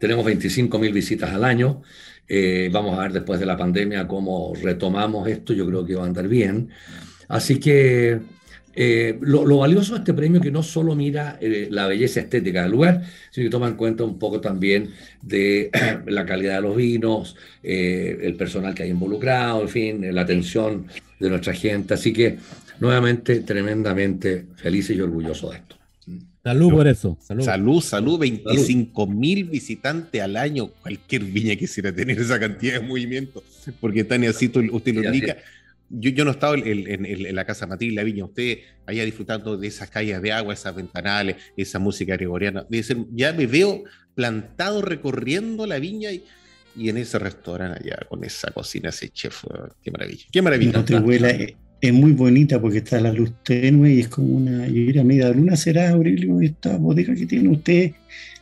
[0.03, 1.83] Tenemos 25 mil visitas al año.
[2.27, 5.53] Eh, vamos a ver después de la pandemia cómo retomamos esto.
[5.53, 6.71] Yo creo que va a andar bien.
[7.29, 8.19] Así que
[8.75, 12.63] eh, lo, valioso de este premio es que no solo mira eh, la belleza estética
[12.63, 14.91] del lugar, sino que toma en cuenta un poco también
[15.23, 15.71] de
[16.07, 20.89] la calidad de los vinos, el personal que hay involucrado, en fin, la atención
[21.21, 21.95] de nuestra gente.
[21.95, 22.39] Así que
[22.83, 25.77] nuevamente tremendamente felices y orgullosos de esto.
[26.45, 27.17] Salud por eso.
[27.21, 27.45] Salud.
[27.45, 30.69] Salud, salud, 25 mil visitantes al año.
[30.83, 33.45] Cualquier viña quisiera tener esa cantidad de movimiento,
[33.81, 35.37] porque Tania, así tú- usted lo indica.
[35.89, 38.59] Yo, yo no he estado en, en- en- en la Casa Matriz, la viña, usted
[38.87, 42.67] allá disfrutando de esas calles de agua, esas ventanales, esa música gregoriana.
[42.83, 43.85] Ser- ya me veo
[44.17, 46.25] plantado recorriendo la viña y,
[46.77, 49.45] y en ese restaurante allá, con esa cocina, ese chef.
[49.83, 50.73] Qué maravilla, qué maravilla.
[50.73, 54.29] No te huela, eh, es muy bonita porque está la luz tenue y es como
[54.37, 57.91] una, yo diría media luna será Aurelio esta bodega que tiene usted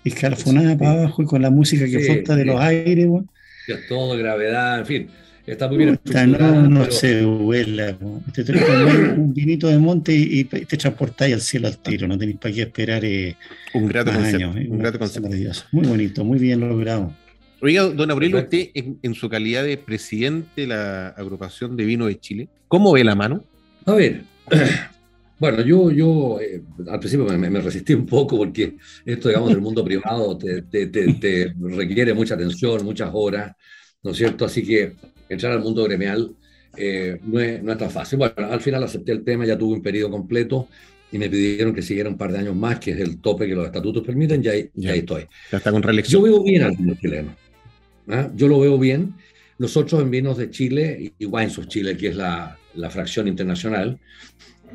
[0.04, 0.76] escalafonada Sí.
[0.78, 2.48] para abajo y con la música que Sí, flota de sí.
[2.48, 3.28] los aires, weón.
[3.68, 5.06] Ya todo gravedad, en fin,
[5.46, 8.22] está muy bien Puta, no, no pero- se huela, weón.
[8.32, 8.64] te traes
[9.16, 12.38] un, un vinito de monte y, y te transportáis al cielo al tiro, no tenéis
[12.38, 13.36] para qué esperar eh,
[13.74, 14.58] Un grato concepto.
[14.58, 15.28] eh, un grato concepto.
[15.72, 17.12] Muy bonito, muy bien logrado.
[17.62, 22.06] Oiga, don Aurelio, usted en, en su calidad de presidente de la agrupación de vino
[22.06, 23.44] de Chile, ¿cómo ve la mano?
[23.84, 24.22] A ver,
[25.38, 29.60] bueno, yo, yo eh, al principio me, me resistí un poco porque esto, digamos, del
[29.60, 33.52] mundo privado te, te- te- te requiere mucha atención, muchas horas,
[34.02, 34.46] ¿no es cierto?
[34.46, 34.94] Así que
[35.28, 36.34] entrar al mundo gremial
[36.76, 38.18] eh, no, es, no es tan fácil.
[38.18, 40.68] Bueno, al final acepté el tema, ya tuve un periodo completo
[41.12, 43.54] y me pidieron que siguiera un par de años más, que es el tope que
[43.54, 44.92] los estatutos permiten, y ahí, y Ya.
[44.92, 45.26] ahí estoy.
[45.50, 46.22] Ya está con Yo reelección.
[46.22, 47.36] veo bien al vino chileno.
[48.08, 48.30] ¿Ah?
[48.34, 49.14] Yo lo veo bien.
[49.58, 53.98] Nosotros en Vinos de Chile y Wines of Chile, que es la, la fracción internacional,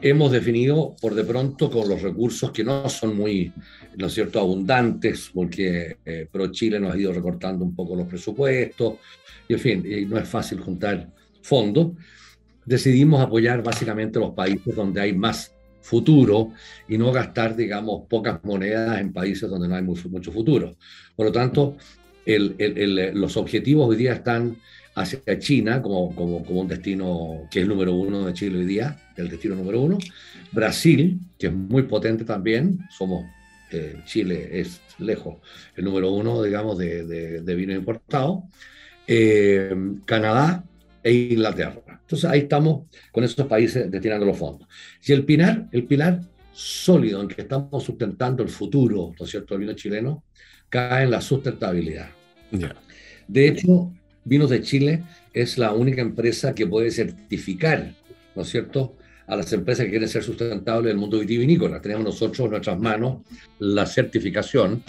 [0.01, 3.51] hemos definido por de pronto con los recursos que no son muy,
[3.97, 8.07] ¿no es cierto?, abundantes, porque eh, Pro Chile nos ha ido recortando un poco los
[8.07, 8.95] presupuestos,
[9.47, 11.09] y en fin, y no es fácil juntar
[11.41, 11.93] fondos.
[12.65, 16.51] Decidimos apoyar básicamente los países donde hay más futuro
[16.87, 20.75] y no gastar, digamos, pocas monedas en países donde no hay mucho, mucho futuro.
[21.15, 21.77] Por lo tanto,
[22.25, 24.57] el- el- el- los objetivos hoy día están
[24.95, 28.65] hacia China como, como, como un destino que es el número uno de Chile hoy
[28.65, 29.97] día, el destino número uno.
[30.51, 33.25] Brasil, que es muy potente también, somos,
[33.71, 35.37] eh, Chile es lejos
[35.75, 38.43] el número uno, digamos, de, de, de vino importado.
[39.07, 40.63] Eh, Canadá
[41.03, 41.99] e Inglaterra.
[42.01, 44.67] Entonces ahí estamos con esos países destinando los fondos.
[45.05, 46.21] Y el pilar, el pilar
[46.51, 50.23] sólido en que estamos sustentando el futuro, ¿no es cierto?, del vino chileno,
[50.69, 52.14] cae en la sustentabilidad.
[53.27, 53.91] De hecho,
[54.23, 57.93] Vinos de Chile es la única empresa que puede certificar,
[58.35, 58.95] ¿no es cierto?,
[59.27, 61.81] a las empresas que quieren ser sustentables del mundo vitivinícola.
[61.81, 63.21] Tenemos nosotros en nuestras manos
[63.59, 64.83] la certificación,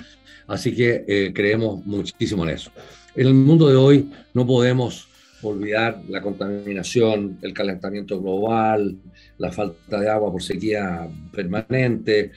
[0.46, 2.70] así que eh, creemos muchísimo en eso.
[3.14, 5.08] En el mundo de hoy no podemos
[5.42, 8.96] olvidar la contaminación, el calentamiento global,
[9.38, 12.32] la falta de agua por sequía permanente,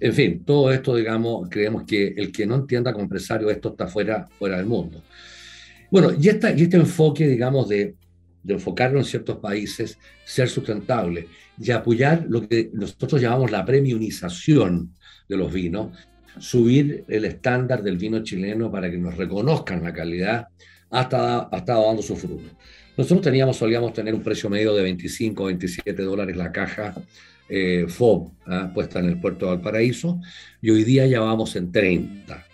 [0.00, 3.86] en fin, todo esto, digamos, creemos que el que no entienda como empresario esto está
[3.86, 5.02] fuera, fuera del mundo.
[5.90, 7.94] Bueno, y, este enfoque, digamos, de,
[8.46, 11.28] enfocarlo en ciertos países, ser sustentable
[11.58, 14.94] y apoyar lo que nosotros llamamos la premiumización
[15.28, 15.90] de los vinos,
[16.38, 20.48] subir el estándar del vino chileno para que nos reconozcan la calidad,
[20.90, 22.48] ha estado, ha estado dando su fruto.
[22.96, 26.94] Nosotros teníamos, solíamos tener un precio medio de 25 o 27 dólares la caja
[27.48, 28.70] eh, FOB ¿ah?
[28.74, 30.20] puesta en el puerto de Valparaíso
[30.60, 32.44] y hoy día ya vamos en 30.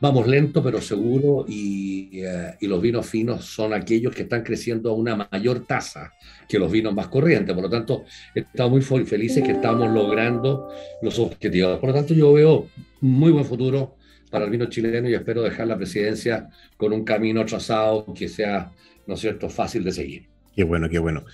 [0.00, 4.90] Vamos lento pero seguro y, eh, y los vinos finos son aquellos que están creciendo
[4.90, 6.12] a una mayor tasa
[6.48, 7.52] que los vinos más corrientes.
[7.52, 8.04] Por lo tanto,
[8.34, 10.68] estamos muy fel- felices que estamos logrando
[11.02, 11.80] los objetivos.
[11.80, 12.68] Por lo tanto, yo veo
[13.00, 13.96] muy buen futuro
[14.30, 18.70] para el vino chileno y espero dejar la presidencia con un camino trazado que sea,
[19.06, 20.26] ¿no es cierto?, fácil de seguir.
[20.54, 21.24] Qué bueno, qué bueno.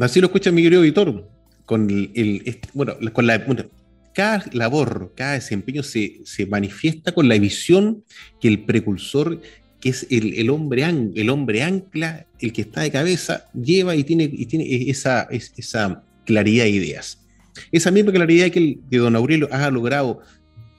[0.00, 1.28] Así lo escucha mi querido Vitor.
[1.68, 3.66] Con el, el- bueno, con la, bueno,
[4.14, 8.02] cada labor, cada desempeño se, se manifiesta con la visión
[8.40, 9.40] que el precursor,
[9.80, 10.82] que es el, el hombre,
[11.14, 15.52] el hombre ancla, el que está de cabeza, lleva y tiene, y tiene esa, es-
[15.56, 17.24] esa claridad de ideas.
[17.70, 20.20] Esa misma claridad que, el, que don Aurelio ha logrado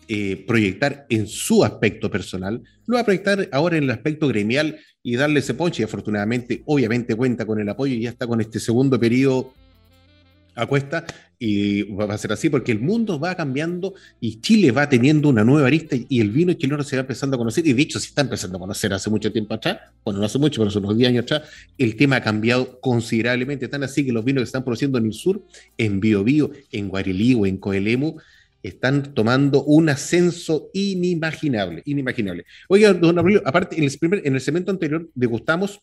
[0.07, 4.79] eh, proyectar en su aspecto personal, lo va a proyectar ahora en el aspecto gremial
[5.03, 5.83] y darle ese ponche.
[5.83, 9.53] Y afortunadamente, obviamente, cuenta con el apoyo y ya está con este segundo periodo
[10.55, 11.05] a cuesta.
[11.41, 15.45] Y va a ser así porque el mundo va cambiando y Chile va teniendo una
[15.45, 17.65] nueva arista y el vino chileno se va empezando a conocer.
[17.65, 19.77] Y de hecho, se está empezando a conocer hace mucho tiempo atrás.
[20.03, 21.43] Bueno, no hace mucho, pero hace unos 10 años atrás.
[21.77, 23.69] El tema ha cambiado considerablemente.
[23.69, 25.41] Tan así que los vinos que están produciendo en el sur,
[25.77, 28.17] en Biobío, en Guarilí o en Coelemu,
[28.63, 32.45] están tomando un ascenso inimaginable, inimaginable.
[32.67, 35.81] Oiga, don Aurelio, aparte, en el, primer, en el segmento anterior degustamos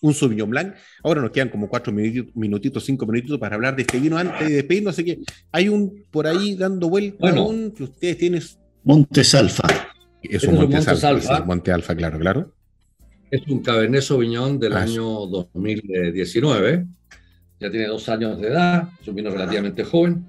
[0.00, 0.74] un Sauvignon Blanc.
[1.02, 4.54] Ahora nos quedan como cuatro minutitos, cinco minutitos para hablar de este vino antes de
[4.56, 4.94] despedirnos.
[4.94, 5.18] Así que
[5.52, 7.46] hay un por ahí dando vuelta, Bueno.
[7.48, 8.42] un que ustedes tienen.
[8.84, 9.68] Montes Alfa.
[10.22, 11.08] Es es un un Monte Montes Alfa.
[11.08, 11.44] Alfa.
[11.44, 12.54] Monte Alfa, claro, claro.
[13.30, 16.86] Es un Cabernet Sauvignon del Ah, año 2019.
[17.60, 20.24] Ya tiene dos años de edad, es un vino relativamente joven.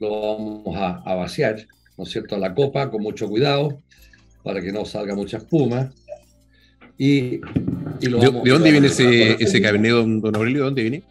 [0.00, 1.56] Lo vamos a, a vaciar,
[1.96, 3.82] ¿no es cierto?, a la copa con mucho cuidado
[4.42, 5.92] para que no salga mucha espuma.
[6.98, 7.40] Y,
[8.00, 10.60] y lo ¿De, de dónde viene ese, ese Cabernet, don, don Aurelio?
[10.60, 11.02] ¿De dónde viene?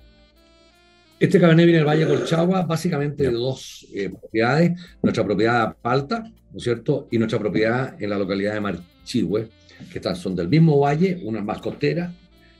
[1.19, 4.71] Este Cabernet viene del Valle Colchagua, básicamente de dos eh, propiedades.
[5.01, 7.07] Nuestra propiedad Palta, ¿no es cierto?
[7.11, 9.47] Y nuestra propiedad en la localidad de Marchihue,
[9.91, 12.11] que están, son del mismo valle, una es más costera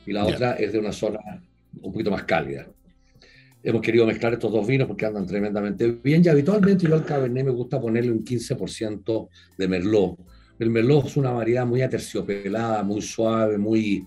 [0.06, 0.34] y la Ya.
[0.36, 1.20] otra es de una zona
[1.82, 2.66] un poquito más cálida.
[3.62, 7.46] Hemos querido mezclar estos dos vinos porque andan tremendamente bien y habitualmente yo al Cabernet
[7.46, 10.18] me gusta ponerle un 15% de Merlot.
[10.60, 14.06] El Merlot es una variedad muy aterciopelada, muy suave, muy,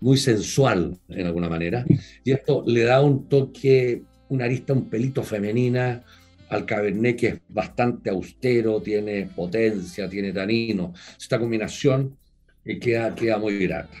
[0.00, 1.84] muy sensual en alguna manera.
[2.24, 6.02] Y esto le da un toque, una arista un pelito femenina
[6.50, 10.94] al Cabernet que es bastante austero, tiene potencia, tiene tanino.
[11.18, 12.16] Esta combinación
[12.64, 13.98] eh, queda, queda muy grata.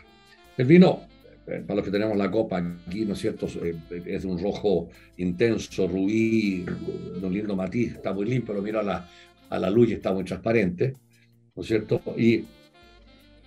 [0.56, 1.02] El vino,
[1.46, 3.46] eh, para los que tenemos la copa aquí, ¿no es cierto?
[3.62, 3.74] Eh,
[4.06, 4.88] Es un rojo
[5.18, 6.64] intenso, rubí,
[7.22, 9.08] un lindo matiz, está muy limpio, lo miro a la,
[9.50, 10.94] a la luz y está muy transparente,
[11.58, 12.00] ¿no es cierto?
[12.16, 12.44] Y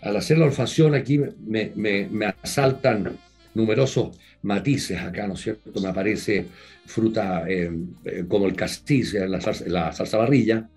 [0.01, 3.17] al hacer la olfacción aquí me, me, me asaltan
[3.53, 5.79] numerosos matices acá, ¿no es cierto?
[5.79, 6.45] Me aparece
[6.85, 7.71] fruta eh,
[8.03, 10.69] eh, como el castis, eh, la salsa, la salsa barrilla,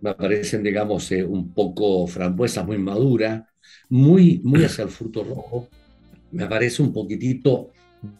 [0.00, 3.42] me aparecen, digamos, un poco frambuesas muy maduras,
[3.90, 5.68] muy, muy hacia el fruto rojo,
[6.30, 7.72] me aparece un poquitito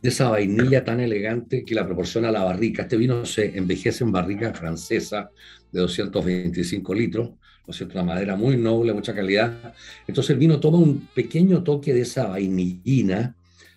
[0.02, 2.82] de esa vainilla tan elegante que la proporciona la barrica.
[2.82, 5.30] Este vino se envejece en barrica francesa
[5.72, 7.30] de 225 litros,
[7.68, 7.98] ¿no es cierto?
[7.98, 9.74] Una madera muy noble, mucha calidad.
[10.06, 13.34] Entonces el vino toma un pequeño toque de esa vainillina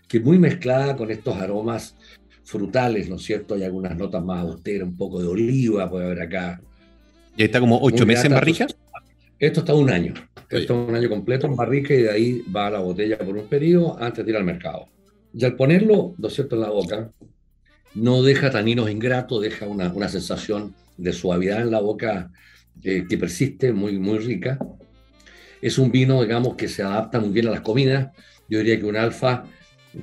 [0.07, 1.97] que muy mezclada con estos aromas
[2.45, 3.53] frutales, ¿no es cierto?
[3.53, 6.61] Hay algunas notas más austeras, un poco de oliva, puede haber acá.
[7.35, 8.67] Ya está como ocho Muy meses en barrica.
[9.37, 10.13] Esto está un año.
[10.49, 13.35] Esto es un año completo en barrica y de ahí va a la botella por
[13.35, 14.87] un periodo antes de ir al mercado.
[15.33, 17.11] Y al ponerlo, ¿no es cierto?, en la boca,
[17.93, 22.31] no deja taninos ingratos, deja una, una sensación de suavidad en la boca
[22.83, 24.57] eh, que persiste, muy, muy rica.
[25.61, 28.11] Es un vino, digamos, que se adapta muy bien a las comidas.
[28.49, 29.45] Yo diría que un alfa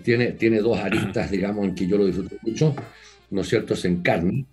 [0.03, 2.75] tiene, tiene dos aristas, digamos, en que yo lo disfruto mucho,
[3.31, 4.47] ¿no es cierto?, es en carne.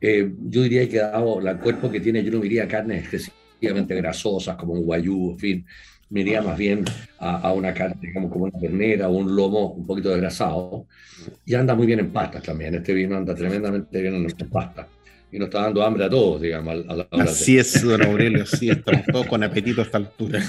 [0.00, 4.56] Eh, yo diría que dado el cuerpo que tiene, yo no diría carnes excesivamente grasosas
[4.56, 5.66] como un guayú, en fin.
[6.10, 6.84] me iría más bien
[7.18, 10.86] a, a una carne, digamos, como una ternera o un lomo un poquito desgrasado.
[11.44, 12.74] Y anda muy bien en pastas también.
[12.74, 14.86] Este vino anda tremendamente bien en nuestras pastas.
[15.30, 17.58] Y nos está dando hambre a todos, digamos, a la- a la hora de- Así
[17.58, 20.42] es, don Aurelio, sí, estamos todos con apetito a esta altura.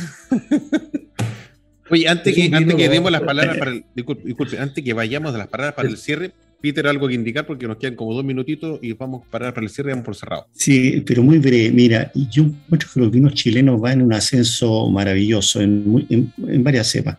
[1.92, 3.84] Oye, antes Es que, antes que demos las palabras para el.
[3.96, 7.48] Disculpe, disculpe, antes que vayamos de las palabras para el cierre, Peter, algo que indicar
[7.48, 10.06] porque nos quedan como dos minutitos y vamos a parar para el cierre y vamos
[10.06, 10.46] por cerrado.
[10.54, 11.72] Sí, pero muy breve.
[11.72, 16.32] Mira, yo encuentro que los vinos chilenos van en un ascenso maravilloso en, muy- en-
[16.48, 17.18] en varias cepas.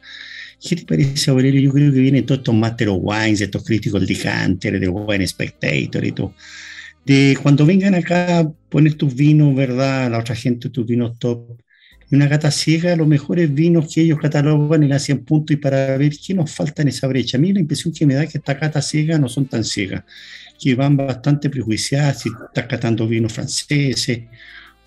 [0.62, 1.60] ¿Qué te parece, Aurelio?
[1.60, 5.26] Yo creo que vienen todos estos Master of Wines, estos críticos del Decanter, del Wine
[5.26, 6.34] Spectator y todo.
[7.04, 8.52] De cuando vengan acá a
[8.96, 10.10] tus vinos, ¿verdad?
[10.10, 11.60] La otra gente, tus vinos top.
[12.12, 15.96] Una cata ciega, los mejores vinos que ellos catalogan y le hacen punto y para
[15.96, 17.38] ver qué nos falta en esa brecha.
[17.38, 19.62] A mí la impresión que me da es que estas catas ciegas no son tan
[19.62, 20.02] ciegas
[20.60, 24.22] que van bastante prejuiciadas si estás catando vinos franceses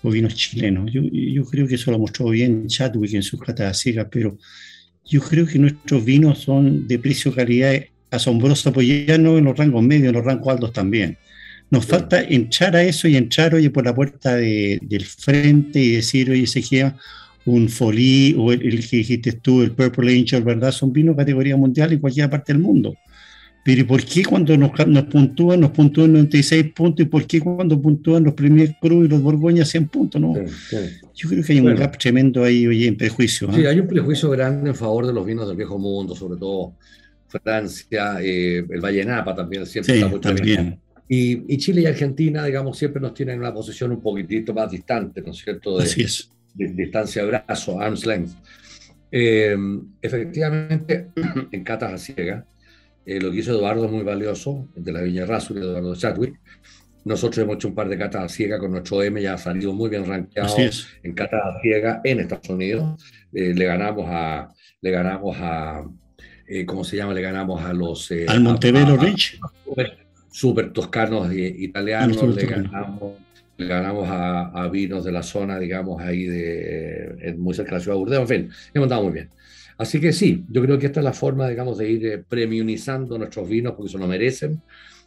[0.02, 0.92] o vinos chilenos.
[0.92, 4.38] Yo, yo creo que eso lo mostró bien Chadwick en sus catas ciegas, pero
[5.04, 9.82] yo creo que nuestros vinos son de precio-calidad asombrosa, pues ya no en los rangos
[9.82, 11.18] medios, en los rangos altos también.
[11.74, 15.90] Nos falta entrar a eso y entrar, oye, por la puerta de- del frente y
[15.96, 16.96] decir, oye, se queda
[17.46, 20.72] un Folí o el, el que dijiste tú, el Purple Angel, ¿verdad?
[20.72, 22.94] Son vinos categoría mundial en cualquier parte del mundo.
[23.66, 27.06] Pero ¿y por qué cuando nos, nos puntúan, nos puntúan 96 puntos?
[27.06, 30.20] ¿Y por qué cuando puntúan los Premier Cruz y los Borgoña 100 puntos?
[30.20, 30.76] No, Sí, sí.
[31.14, 31.80] yo creo que hay un Bueno.
[31.80, 33.48] gap tremendo ahí, oye, en prejuicio.
[33.50, 33.54] ¿ah?
[33.56, 36.74] Sí, hay un prejuicio grande en favor de los vinos del viejo mundo, sobre todo
[37.28, 40.78] Francia, eh, el Valle Napa también siempre Sí, está muy también.
[41.08, 44.70] Y, y Chile y Argentina, digamos, siempre nos tienen en una posición un poquitito más
[44.70, 45.76] distante, ¿no es cierto?
[45.78, 46.30] De, Así es.
[46.54, 48.32] de- distancia de brazo, arm's length.
[49.10, 49.56] Eh,
[50.00, 51.08] efectivamente,
[51.52, 52.46] en catas a ciega,
[53.06, 56.40] eh, lo que hizo Eduardo es muy valioso, de la Viña Razo y Eduardo Chadwick.
[57.04, 59.74] Nosotros hemos hecho un par de catas a ciega con nuestro M, ya ha salido
[59.74, 60.56] muy bien rankeado
[61.02, 63.04] en catas a ciega en Estados Unidos.
[63.32, 64.48] Eh, le ganamos a,
[64.80, 65.84] le ganamos a,
[66.48, 67.12] eh, ¿cómo se llama?
[67.12, 68.10] Le ganamos a los...
[68.10, 70.03] eh, Al Montevero a- a-
[70.36, 73.12] Super toscanos eh, italianos, le ganamos,
[73.56, 77.76] le ganamos a, a vinos de la zona, digamos, ahí de, en- muy cerca de
[77.76, 79.30] la ciudad de Burdeos, en fin, hemos andado muy bien.
[79.78, 83.16] Así que sí, yo creo que esta es la forma, digamos, de ir eh, premiumizando
[83.16, 84.60] nuestros vinos porque se lo merecen.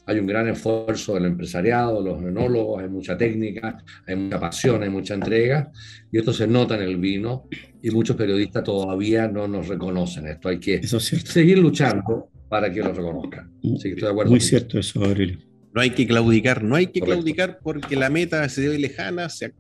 [0.06, 4.82] Hay un gran esfuerzo del empresariado, de los enólogos, hay mucha técnica, hay mucha pasión,
[4.82, 5.70] hay mucha entrega,
[6.10, 7.50] y esto se nota en el vino,
[7.84, 10.48] y muchos periodistas todavía no nos reconocen esto.
[10.48, 13.52] Hay que Eso es seguir luchando para que lo reconozcan.
[13.60, 14.32] Así que estoy de acuerdo.
[14.32, 15.38] Muy cierto eso, Aurelio.
[15.74, 17.22] No hay que claudicar, no hay que Correcto.
[17.22, 19.54] claudicar porque la meta se ve lejana, se,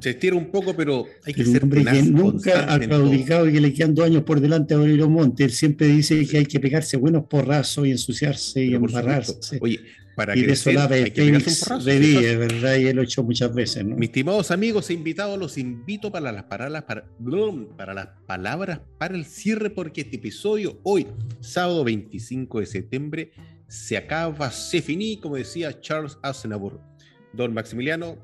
[0.00, 3.52] se estira un poco, pero hay que Pero ser hombre que nunca ha claudicado y
[3.52, 5.44] que le quedan dos años por delante a Aurelio Monte.
[5.44, 9.58] Él siempre dice que hay que pegarse buenos porrazos y ensuciarse y Pero por embarrarse.
[9.60, 9.80] Oye,
[10.18, 11.78] para y de crecer eso la hay que un porrazo.
[11.78, 12.76] revive, ¿verdad?
[12.76, 13.94] Y él lo ha hecho muchas veces, ¿no?
[13.94, 17.04] Mis estimados amigos e invitados, los invito para las palabras para,
[17.76, 21.06] para las palabras para el cierre, porque este episodio hoy,
[21.38, 23.30] sábado 25 de septiembre,
[23.68, 26.80] se acaba, se finí, como decía Charles Aznavour.
[27.32, 28.16] Don Maximiliano,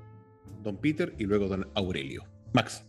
[0.64, 2.24] Don Peter y luego Don Aurelio.
[2.52, 2.82] Max.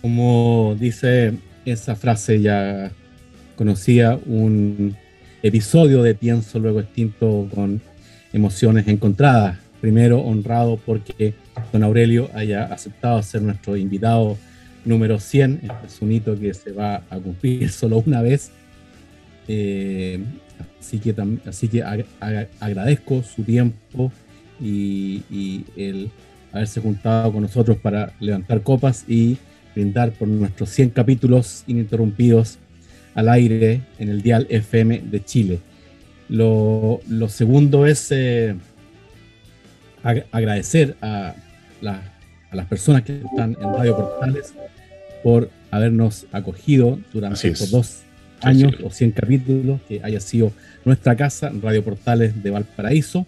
[0.00, 1.34] Como dice
[1.66, 2.90] esa frase ya
[3.54, 4.96] conocía, un
[5.42, 7.82] episodio de Pienso Luego Extinto con
[8.36, 9.58] emociones encontradas.
[9.80, 11.34] Primero, honrado porque
[11.72, 14.36] don Aurelio haya aceptado ser nuestro invitado
[14.84, 15.60] número 100.
[15.62, 18.50] Este es un hito que se va a cumplir solo una vez.
[19.48, 20.18] Eh,
[20.80, 21.14] así que,
[21.46, 24.10] así que ag- ag- agradezco su tiempo
[24.60, 26.10] y, y el
[26.52, 29.36] haberse juntado con nosotros para levantar copas y
[29.74, 32.58] brindar por nuestros 100 capítulos ininterrumpidos
[33.14, 35.58] al aire en el Dial FM de Chile.
[36.28, 38.54] Lo, lo segundo es eh,
[40.02, 41.34] ag- agradecer a,
[41.80, 42.02] la-
[42.50, 44.54] a las personas que están en Radio Portales
[45.22, 47.54] por habernos acogido durante es.
[47.54, 47.98] estos dos
[48.42, 48.84] años sí.
[48.84, 50.52] o 100 capítulos, que haya sido
[50.84, 53.26] nuestra casa, Radio Portales de Valparaíso.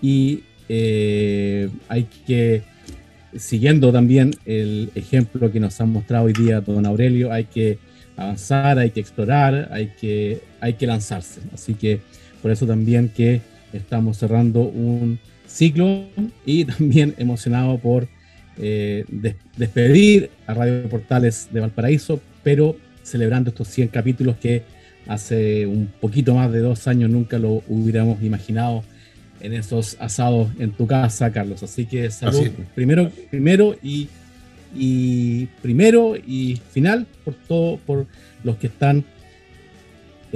[0.00, 2.62] Y eh, hay que,
[3.36, 7.78] siguiendo también el ejemplo que nos ha mostrado hoy día don Aurelio, hay que
[8.16, 11.40] avanzar, hay que explorar, hay que, hay que lanzarse.
[11.52, 12.00] Así que
[12.44, 13.40] por eso también que
[13.72, 16.04] estamos cerrando un ciclo
[16.44, 18.06] y también emocionado por
[18.58, 24.60] eh, des- despedir a Radio Portales de Valparaíso, pero celebrando estos 100 capítulos que
[25.06, 28.84] hace un poquito más de dos años nunca lo hubiéramos imaginado
[29.40, 31.62] en esos asados en tu casa, Carlos.
[31.62, 34.08] Así que salud Así primero, primero y,
[34.76, 38.06] y primero y final por todo, por
[38.42, 39.02] los que están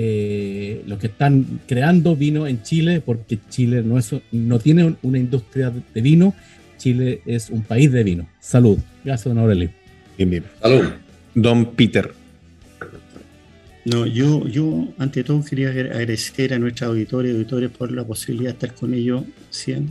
[0.00, 4.96] eh, los que están creando vino en Chile, porque Chile no, es, no tiene un-
[5.02, 6.34] una industria de vino,
[6.76, 8.28] Chile es un país de vino.
[8.38, 8.78] Salud.
[9.04, 9.70] Gracias, don Aurelio.
[10.16, 10.44] Bien, bien.
[10.62, 10.84] Salud.
[11.34, 12.12] Don Peter,
[13.84, 18.04] No, yo, yo ante todo quería agra- agradecer a nuestra auditoria y auditores por la
[18.04, 19.90] posibilidad de estar con ellos 100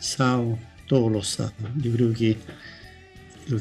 [0.00, 0.58] sábados,
[0.88, 1.70] todos los sábados.
[1.80, 2.36] Yo creo que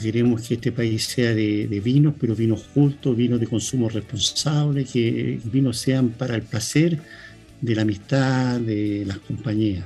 [0.01, 5.39] queremos que este país sea de, vinos, pero vinos justos, vinos de consumo responsable, que
[5.45, 6.99] vinos sean para el placer
[7.61, 9.85] de la amistad, de las compañías.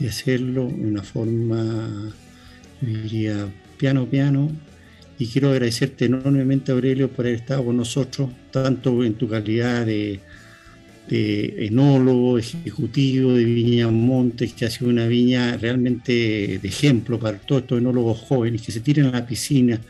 [0.00, 2.12] Y hacerlo de una forma,
[2.80, 4.50] diría, piano piano,
[5.18, 10.20] y quiero agradecerte enormemente, Aurelio, por haber estado con nosotros, tanto en tu calidad de,
[11.08, 17.38] de enólogo, ejecutivo de Viña Montes, que ha sido una viña realmente de ejemplo para
[17.38, 19.80] todos estos enólogos jóvenes que se tiren a la piscina,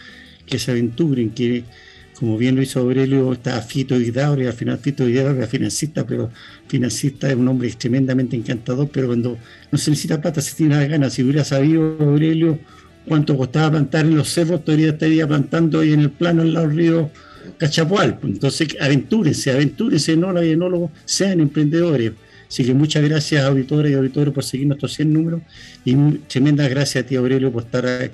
[0.47, 1.65] que se aventuren, que,
[2.19, 6.31] como bien lo hizo Aurelio, está Fito Guidauri, al final Fito Guidauri es financista, pero
[6.69, 9.37] financista es un hombre tremendamente encantador, pero cuando
[9.71, 11.13] no se necesita plata, se tiene las ganas.
[11.13, 12.59] Si hubiera sabido, Aurelio,
[13.07, 16.69] cuánto costaba plantar en los cerros, todavía estaría plantando ahí en el plano al lado
[16.69, 17.11] del río
[17.57, 18.19] Cachapual.
[18.23, 22.13] Entonces, aventúrense, aventúrense, enólogos y enólogos, sean emprendedores.
[22.49, 25.43] Así que muchas gracias, auditores y auditores, por seguir nuestros 100 números.
[25.85, 25.95] Y
[26.29, 28.11] tremendas gracias a ti, Aurelio, por estar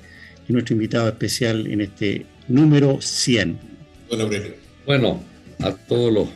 [0.46, 3.58] y nuestro invitado especial en este número 100.
[4.10, 4.54] Don Aurelio.
[4.84, 5.22] Bueno,
[5.60, 6.28] a todos los,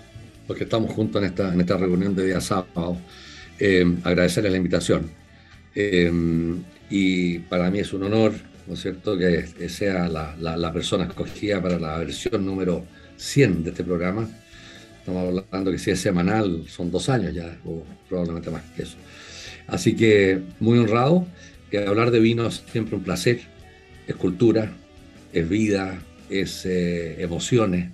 [0.49, 2.96] los que estamos juntos en esta, en esta reunión de día sábado,
[3.59, 5.11] eh, agradecerles la invitación.
[5.74, 6.11] Eh,
[6.90, 8.32] y para mí es un honor,
[8.68, 12.84] ¿no es cierto?, que sea la, la- la persona escogida para la versión número
[13.16, 14.28] 100 de este programa.
[15.00, 18.96] Estamos hablando que si es semanal, son dos años ya, o probablemente más que eso.
[19.66, 21.26] Así que muy honrado,
[21.70, 23.40] que hablar de vino es siempre un placer,
[24.06, 24.72] es cultura,
[25.32, 26.00] es vida,
[26.30, 27.90] es eh, emociones,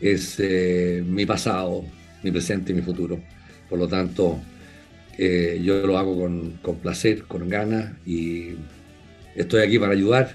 [0.00, 1.84] es eh, mi pasado,
[2.22, 3.20] mi presente y mi futuro.
[3.68, 4.40] Por lo tanto,
[5.18, 8.54] eh, yo lo hago con, con placer, con ganas y
[9.36, 10.34] estoy aquí para ayudar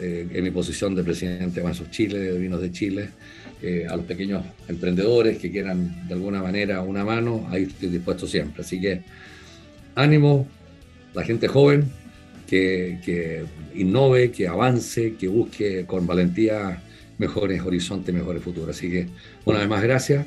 [0.00, 3.08] eh, en mi posición de presidente de Chile, de Vinos de Chile,
[3.62, 8.26] eh, a los pequeños emprendedores que quieran de alguna manera una mano, ahí estoy dispuesto
[8.26, 8.62] siempre.
[8.62, 9.02] Así que
[9.94, 10.46] ánimo,
[11.14, 11.90] la gente joven,
[12.46, 13.44] que, que
[13.74, 16.82] innove, que avance, que busque con valentía
[17.18, 18.76] mejores horizontes, mejores futuros.
[18.76, 19.06] Así que
[19.44, 20.26] una vez más gracias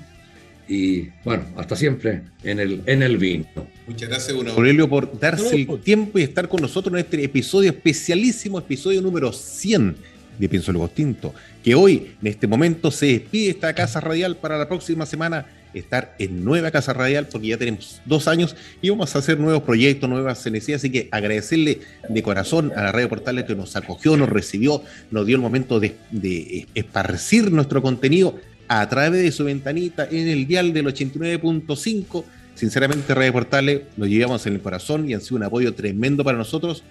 [0.68, 3.46] y bueno, hasta siempre en el, en el vino.
[3.88, 7.70] Muchas gracias, don Aurelio, por darse el tiempo y estar con nosotros en este episodio
[7.70, 9.96] especialísimo, episodio número 100
[10.40, 14.58] de Pienso Luego Tinto, que hoy, en este momento, se despide esta casa radial para
[14.58, 19.16] la próxima semana estar en nueva casa radial, porque ya tenemos dos años y vamos
[19.16, 23.44] a hacer nuevos proyectos, nuevas necesidades, así que agradecerle de corazón a la Radio Portales
[23.46, 28.88] que nos acogió, nos recibió, nos dio el momento de, de esparcir nuestro contenido a
[28.90, 32.24] través de su ventanita en el dial del 89.5
[32.56, 36.38] Sinceramente, Radio Portales lo llevamos en el corazón y han sido un apoyo tremendo para
[36.38, 36.84] nosotros,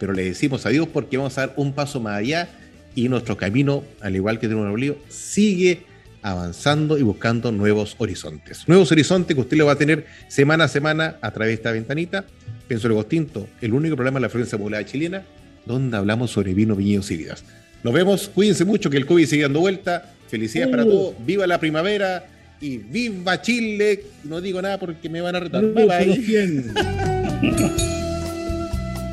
[0.00, 2.48] pero le decimos adiós porque vamos a dar un paso más allá
[2.96, 5.82] y nuestro camino, al igual que un obligo, sigue
[6.22, 8.64] avanzando y buscando nuevos horizontes.
[8.66, 11.72] Nuevos horizontes que usted lo va a tener semana a semana a través de esta
[11.72, 12.24] ventanita.
[12.66, 15.22] Pienso el Tinto, el único programa de la frecuencia modulada chilena,
[15.66, 17.44] donde hablamos sobre vino, viñedos y vidas.
[17.84, 20.12] Nos vemos, cuídense mucho que el COVID sigue dando vuelta.
[20.32, 22.24] Felicidades para todos, viva la primavera
[22.58, 24.02] y viva Chile.
[24.24, 25.62] No digo nada porque me van a retar.
[25.62, 26.72] Bye bye.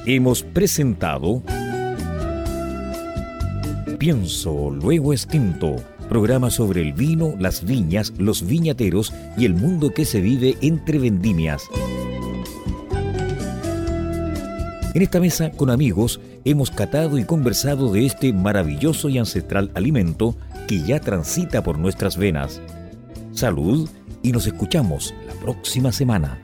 [0.16, 1.44] Hemos presentado
[3.98, 5.76] Pienso, luego extinto.
[6.08, 11.00] Programa sobre el vino, las viñas, los viñateros y el mundo que se vive entre
[11.00, 11.64] vendimias.
[14.94, 20.38] En esta mesa, con amigos, hemos catado y conversado de este maravilloso y ancestral alimento
[20.70, 22.62] que ya transita por nuestras venas.
[23.32, 23.90] Salud
[24.22, 26.40] y nos escuchamos la próxima semana.